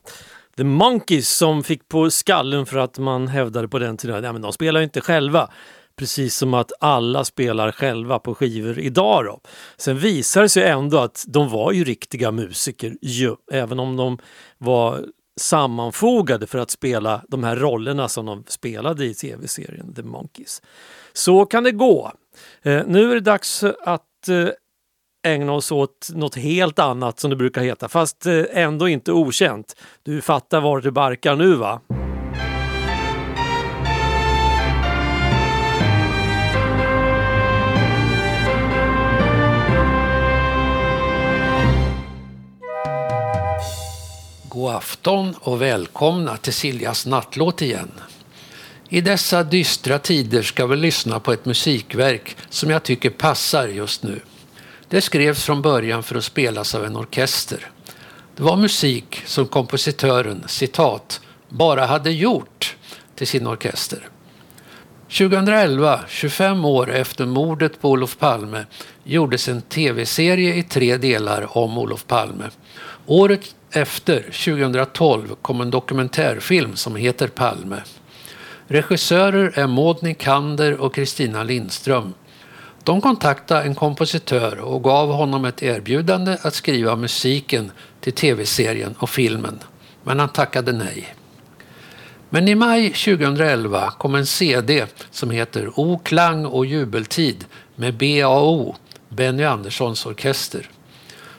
The 0.57 0.65
Monkeys 0.65 1.29
som 1.29 1.65
fick 1.65 1.89
på 1.89 2.11
skallen 2.11 2.67
för 2.67 2.79
att 2.79 2.99
man 2.99 3.29
hävdade 3.29 3.69
på 3.69 3.79
den 3.79 3.97
tiden 3.97 4.17
att 4.17 4.25
ja, 4.25 4.33
de 4.33 4.53
spelar 4.53 4.81
ju 4.81 4.85
inte 4.85 5.01
själva. 5.01 5.51
Precis 5.97 6.37
som 6.37 6.55
att 6.55 6.73
alla 6.81 7.25
spelar 7.25 7.73
själva 7.73 8.19
på 8.19 8.35
skivor 8.35 8.79
idag. 8.79 9.25
Då. 9.25 9.41
Sen 9.77 9.99
visar 9.99 10.43
det 10.43 10.49
sig 10.49 10.63
ändå 10.63 10.99
att 10.99 11.25
de 11.29 11.49
var 11.49 11.73
ju 11.73 11.85
riktiga 11.85 12.31
musiker, 12.31 12.97
ju, 13.03 13.35
även 13.53 13.81
om 13.81 13.97
de 13.97 14.19
var 14.59 15.05
sammanfogade 15.41 16.47
för 16.47 16.59
att 16.59 16.71
spela 16.71 17.23
de 17.29 17.45
här 17.45 17.57
rollerna 17.57 18.09
som 18.09 18.27
de 18.27 18.45
spelade 18.49 19.07
i 19.07 19.15
tv-serien 19.15 19.95
The 19.95 20.03
Monkeys. 20.03 20.63
Så 21.13 21.47
kan 21.47 21.65
det 21.65 21.73
gå. 21.73 22.13
Eh, 22.63 22.83
nu 22.87 23.11
är 23.11 23.15
det 23.15 23.21
dags 23.21 23.65
att 23.65 24.03
Eh, 24.29 24.49
ägna 25.27 25.53
oss 25.53 25.73
åt 25.73 26.09
något 26.15 26.37
helt 26.37 26.79
annat 26.79 27.21
som 27.21 27.31
det 27.31 27.37
brukar 27.37 27.63
heta, 27.63 27.89
fast 27.89 28.27
eh, 28.27 28.43
ändå 28.51 28.89
inte 28.89 29.13
okänt. 29.13 29.77
Du 30.03 30.21
fattar 30.21 30.61
var 30.61 30.81
det 30.81 30.91
barkar 30.91 31.37
nu 31.37 31.55
va? 31.55 31.81
God 44.49 44.71
afton 44.71 45.35
och 45.41 45.63
välkomna 45.63 46.37
till 46.37 46.53
Siljas 46.53 47.07
nattlåt 47.07 47.63
igen. 47.63 47.91
I 48.93 49.01
dessa 49.01 49.43
dystra 49.43 49.99
tider 49.99 50.43
ska 50.43 50.67
vi 50.67 50.77
lyssna 50.77 51.21
på 51.21 51.33
ett 51.33 51.45
musikverk 51.45 52.37
som 52.49 52.71
jag 52.71 52.83
tycker 52.83 53.11
passar 53.11 53.69
just 53.69 54.03
nu. 54.03 54.21
Det 54.89 55.01
skrevs 55.01 55.45
från 55.45 55.63
början 55.63 56.03
för 56.03 56.15
att 56.15 56.25
spelas 56.25 56.75
av 56.75 56.85
en 56.85 56.97
orkester. 56.97 57.71
Det 58.37 58.43
var 58.43 58.57
musik 58.57 59.23
som 59.27 59.47
kompositören, 59.47 60.45
citat, 60.47 61.21
bara 61.49 61.87
hade 61.87 62.11
gjort 62.11 62.77
till 63.15 63.27
sin 63.27 63.47
orkester. 63.47 64.09
2011, 65.09 66.01
25 66.09 66.65
år 66.65 66.91
efter 66.91 67.27
mordet 67.27 67.81
på 67.81 67.91
Olof 67.91 68.19
Palme, 68.19 68.65
gjordes 69.05 69.49
en 69.49 69.63
tv-serie 69.63 70.55
i 70.55 70.63
tre 70.63 70.97
delar 70.97 71.59
om 71.59 71.79
Olof 71.79 72.07
Palme. 72.07 72.51
Året 73.07 73.55
efter, 73.71 74.23
2012, 74.23 75.35
kom 75.43 75.61
en 75.61 75.71
dokumentärfilm 75.71 76.77
som 76.77 76.97
heter 76.97 77.29
Palme. 77.29 77.83
Regissörer 78.73 79.59
är 79.59 79.67
Maud 79.67 80.03
Nikander 80.03 80.81
och 80.81 80.95
Kristina 80.95 81.43
Lindström. 81.43 82.15
De 82.85 83.01
kontaktade 83.01 83.63
en 83.63 83.75
kompositör 83.75 84.59
och 84.59 84.85
gav 84.85 85.13
honom 85.13 85.45
ett 85.45 85.63
erbjudande 85.63 86.37
att 86.43 86.55
skriva 86.55 86.97
musiken 86.97 87.71
till 88.01 88.13
tv-serien 88.13 88.95
och 88.99 89.11
filmen. 89.11 89.59
Men 90.03 90.19
han 90.19 90.29
tackade 90.29 90.73
nej. 90.73 91.15
Men 92.29 92.49
i 92.49 92.55
maj 92.55 92.91
2011 92.91 93.91
kom 93.99 94.15
en 94.15 94.27
CD 94.27 94.87
som 95.11 95.31
heter 95.31 95.71
O 95.77 96.01
klang 96.05 96.47
och 96.47 96.67
jubeltid 96.67 97.45
med 97.77 97.95
BAO, 97.95 98.77
Benny 99.09 99.45
Anderssons 99.45 100.07
orkester. 100.07 100.71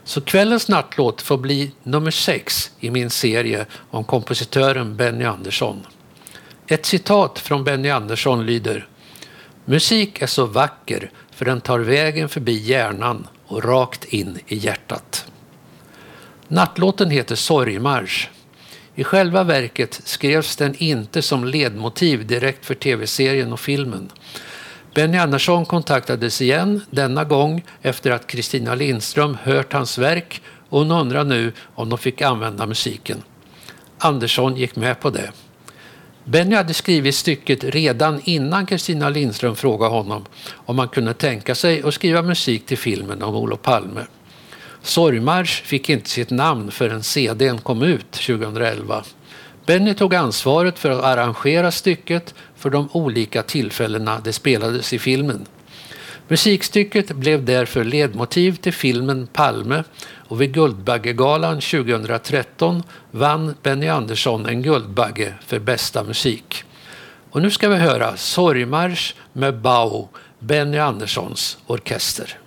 Så 0.04 0.22
kvällens 0.22 0.68
nattlåt 0.68 1.22
får 1.22 1.38
bli 1.38 1.72
nummer 1.84 2.12
sex 2.12 2.72
i 2.80 2.90
min 2.90 3.10
serie 3.10 3.66
om 3.90 4.04
kompositören 4.04 4.96
Benny 4.96 5.24
Andersson. 5.24 5.86
Ett 6.68 6.86
citat 6.86 7.39
från 7.39 7.64
Benny 7.64 7.89
Andersson 7.89 8.45
lyder 8.45 8.88
Musik 9.66 10.22
är 10.22 10.28
så 10.28 10.45
vacker 10.45 11.12
för 11.32 11.45
den 11.45 11.62
tar 11.62 11.80
vägen 11.80 12.30
förbi 12.30 12.57
hjärnan 12.57 13.28
och 13.47 13.64
rakt 13.64 14.05
in 14.05 14.39
i 14.47 14.55
hjärtat. 14.55 15.26
Nattlåten 16.47 17.09
heter 17.09 17.36
Sorgmarsch. 17.36 18.30
I 18.95 19.03
själva 19.03 19.43
verket 19.43 20.01
skrevs 20.03 20.55
den 20.55 20.76
inte 20.78 21.22
som 21.22 21.45
ledmotiv 21.45 22.28
direkt 22.28 22.66
för 22.66 22.76
tv-serien 22.76 23.53
och 23.53 23.59
filmen. 23.59 24.09
Benny 24.93 25.18
Andersson 25.18 25.66
kontaktades 25.66 26.41
igen, 26.41 26.82
denna 26.89 27.24
gång 27.24 27.64
efter 27.82 28.12
att 28.12 28.28
Kristina 28.28 28.76
Lindström 28.76 29.38
hört 29.43 29.74
hans 29.74 29.97
verk 29.97 30.41
och 30.70 30.80
hon 30.80 30.91
undrar 30.91 31.24
nu 31.24 31.53
om 31.76 31.89
de 31.89 31.97
fick 31.97 32.22
använda 32.22 32.66
musiken. 32.66 33.24
Andersson 33.97 34.55
gick 34.55 34.76
med 34.76 34.99
på 34.99 35.09
det. 35.09 35.32
Benny 36.26 36.56
hade 36.56 36.74
skrivit 36.74 37.16
stycket 37.16 37.64
redan 37.64 38.22
innan 38.24 38.66
Kristina 38.66 39.10
Lindström 39.10 39.56
frågade 39.56 39.92
honom 39.92 40.26
om 40.54 40.80
han 40.80 40.88
kunde 40.88 41.14
tänka 41.14 41.56
sig 41.56 41.84
att 41.84 41.94
skriva 41.94 42.22
musik 42.22 42.66
till 42.66 42.78
filmen 42.78 43.24
om 43.24 43.36
Olof 43.36 43.62
Palme. 43.62 44.02
Sorgmarsch 44.82 45.64
fick 45.64 45.90
inte 45.90 46.10
sitt 46.10 46.30
namn 46.30 46.72
förrän 46.72 47.04
CDn 47.04 47.58
kom 47.58 47.82
ut 47.82 48.12
2011. 48.12 49.04
Benny 49.66 49.94
tog 49.94 50.16
ansvaret 50.16 50.80
för 50.80 50.90
att 50.90 51.04
arrangera 51.04 51.72
stycket 51.72 52.34
för 52.56 52.70
de 52.70 52.90
olika 52.92 53.44
tillfällena 53.44 54.22
det 54.24 54.34
spelades 54.34 54.94
i 54.94 55.00
filmen. 55.00 55.46
Musikstycket 56.28 57.12
blev 57.12 57.46
därför 57.46 57.84
ledmotiv 57.84 58.56
till 58.56 58.74
filmen 58.74 59.28
Palme 59.28 59.84
och 60.32 60.42
vid 60.42 60.54
Guldbaggegalan 60.54 61.62
2013 61.62 62.84
vann 63.12 63.56
Benny 63.64 63.88
Andersson 63.88 64.46
en 64.46 64.62
Guldbagge 64.62 65.34
för 65.46 65.60
bästa 65.60 66.04
musik. 66.04 66.64
Och 67.32 67.42
nu 67.42 67.52
ska 67.52 67.70
vi 67.70 67.76
höra 67.76 68.18
Sorgmarsch 68.18 69.16
med 69.34 69.58
Bau, 69.62 70.08
Benny 70.40 70.78
Anderssons 70.78 71.58
orkester. 71.68 72.38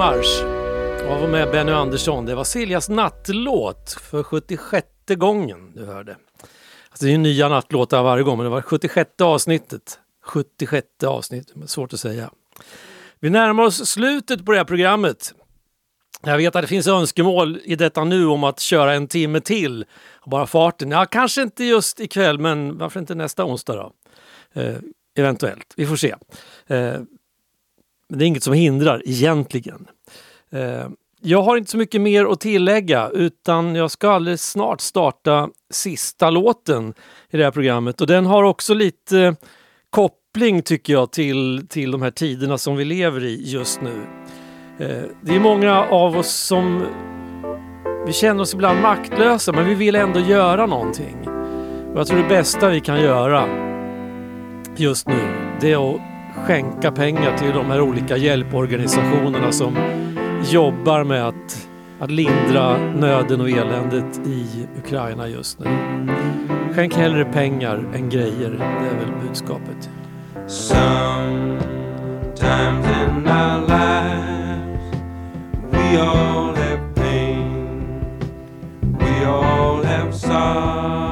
Sorgmarsch 0.00 0.42
av 1.10 1.22
och 1.22 1.28
med 1.28 1.50
Benny 1.50 1.72
Andersson. 1.72 2.26
Det 2.26 2.34
var 2.34 2.44
Siljas 2.44 2.88
nattlåt 2.88 3.96
för 4.10 4.22
76 4.22 4.86
gången 5.08 5.72
du 5.74 5.84
hörde. 5.84 6.16
Alltså 6.90 7.04
det 7.04 7.06
är 7.06 7.12
ju 7.12 7.18
nya 7.18 7.48
nattlåtar 7.48 8.02
varje 8.02 8.22
gång 8.22 8.36
men 8.36 8.44
det 8.44 8.50
var 8.50 8.62
76 8.62 9.10
avsnittet. 9.22 9.98
76 10.24 10.86
avsnitt, 11.06 11.52
svårt 11.66 11.92
att 11.92 12.00
säga. 12.00 12.30
Vi 13.18 13.30
närmar 13.30 13.62
oss 13.62 13.88
slutet 13.88 14.46
på 14.46 14.52
det 14.52 14.58
här 14.58 14.64
programmet. 14.64 15.34
Jag 16.22 16.36
vet 16.36 16.56
att 16.56 16.62
det 16.62 16.68
finns 16.68 16.86
önskemål 16.86 17.60
i 17.64 17.76
detta 17.76 18.04
nu 18.04 18.26
om 18.26 18.44
att 18.44 18.60
köra 18.60 18.94
en 18.94 19.08
timme 19.08 19.40
till. 19.40 19.84
Bara 20.26 20.46
farten. 20.46 20.90
Ja, 20.90 21.06
kanske 21.06 21.42
inte 21.42 21.64
just 21.64 22.00
ikväll 22.00 22.38
men 22.38 22.78
varför 22.78 23.00
inte 23.00 23.14
nästa 23.14 23.44
onsdag 23.44 23.76
då? 23.76 23.92
Eh, 24.60 24.76
eventuellt, 25.18 25.74
vi 25.76 25.86
får 25.86 25.96
se. 25.96 26.14
Eh, 26.66 27.00
men 28.10 28.18
det 28.18 28.24
är 28.24 28.26
inget 28.26 28.42
som 28.42 28.52
hindrar 28.52 29.02
egentligen. 29.04 29.86
Eh, 30.52 30.88
jag 31.22 31.42
har 31.42 31.56
inte 31.56 31.70
så 31.70 31.76
mycket 31.76 32.00
mer 32.00 32.24
att 32.24 32.40
tillägga 32.40 33.08
utan 33.08 33.74
jag 33.74 33.90
ska 33.90 34.10
alldeles 34.10 34.50
snart 34.50 34.80
starta 34.80 35.48
sista 35.70 36.30
låten 36.30 36.94
i 37.30 37.36
det 37.36 37.44
här 37.44 37.50
programmet 37.50 38.00
och 38.00 38.06
den 38.06 38.26
har 38.26 38.42
också 38.42 38.74
lite 38.74 39.36
koppling 39.90 40.62
tycker 40.62 40.92
jag 40.92 41.12
till, 41.12 41.66
till 41.68 41.90
de 41.90 42.02
här 42.02 42.10
tiderna 42.10 42.58
som 42.58 42.76
vi 42.76 42.84
lever 42.84 43.24
i 43.24 43.42
just 43.50 43.80
nu. 43.80 44.02
Eh, 44.78 45.04
det 45.22 45.36
är 45.36 45.40
många 45.40 45.84
av 45.84 46.16
oss 46.16 46.30
som 46.30 46.86
vi 48.06 48.12
känner 48.12 48.42
oss 48.42 48.54
ibland 48.54 48.80
maktlösa 48.80 49.52
men 49.52 49.66
vi 49.66 49.74
vill 49.74 49.94
ändå 49.94 50.20
göra 50.20 50.66
någonting. 50.66 51.16
Och 51.92 52.00
jag 52.00 52.06
tror 52.06 52.18
det 52.22 52.28
bästa 52.28 52.68
vi 52.68 52.80
kan 52.80 53.00
göra 53.02 53.48
just 54.76 55.08
nu 55.08 55.50
det 55.60 55.72
är 55.72 55.94
att 55.94 56.09
skänka 56.46 56.92
pengar 56.92 57.36
till 57.36 57.52
de 57.54 57.66
här 57.66 57.80
olika 57.80 58.16
hjälporganisationerna 58.16 59.52
som 59.52 59.76
jobbar 60.44 61.04
med 61.04 61.28
att, 61.28 61.68
att 62.00 62.10
lindra 62.10 62.76
nöden 62.76 63.40
och 63.40 63.50
eländet 63.50 64.20
i 64.26 64.66
Ukraina 64.78 65.28
just 65.28 65.58
nu. 65.58 65.66
Skänk 66.74 66.94
hellre 66.94 67.24
pengar 67.24 67.84
än 67.94 68.08
grejer, 68.08 68.50
det 68.50 68.86
är 68.86 68.98
väl 68.98 69.28
budskapet. 69.28 69.90
Sometimes 70.46 71.60
in 72.86 73.28
our 73.28 73.60
lives, 73.68 74.96
we 75.70 76.00
all 76.00 76.54
have 76.56 76.94
pain, 76.94 78.00
we 78.98 79.26
all 79.26 79.84
have 79.84 80.12
sorrow. 80.14 81.09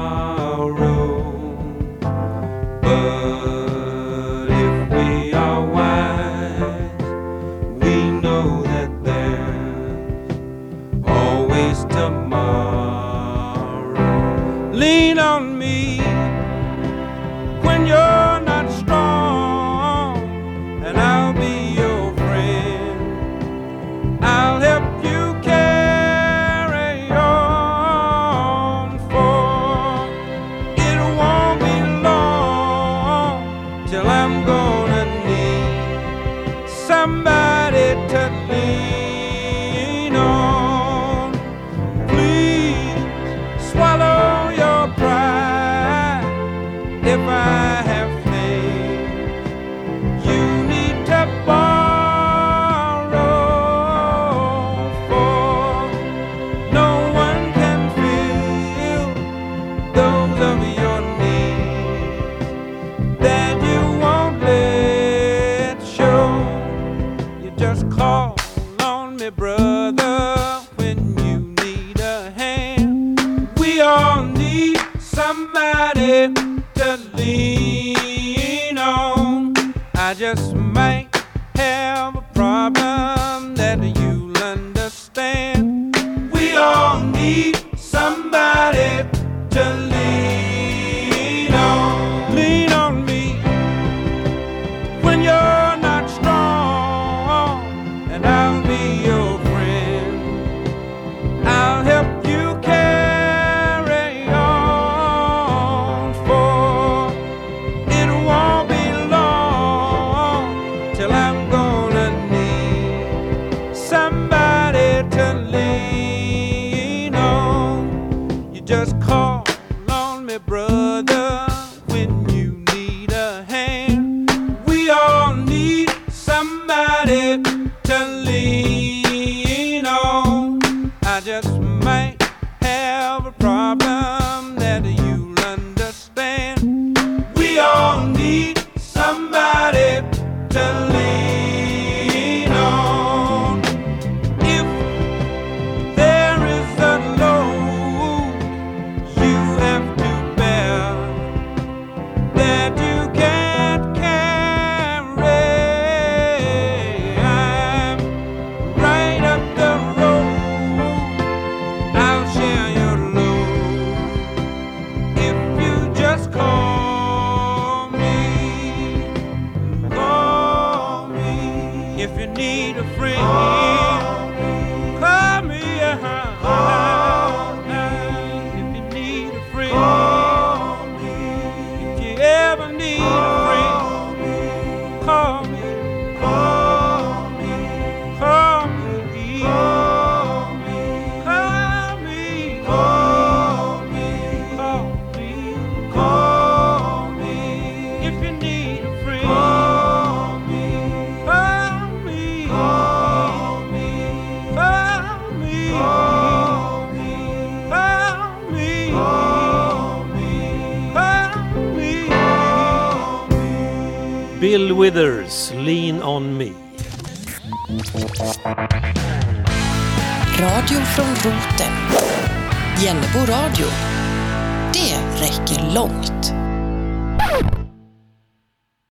Just 118.69 119.01
call 119.01 119.38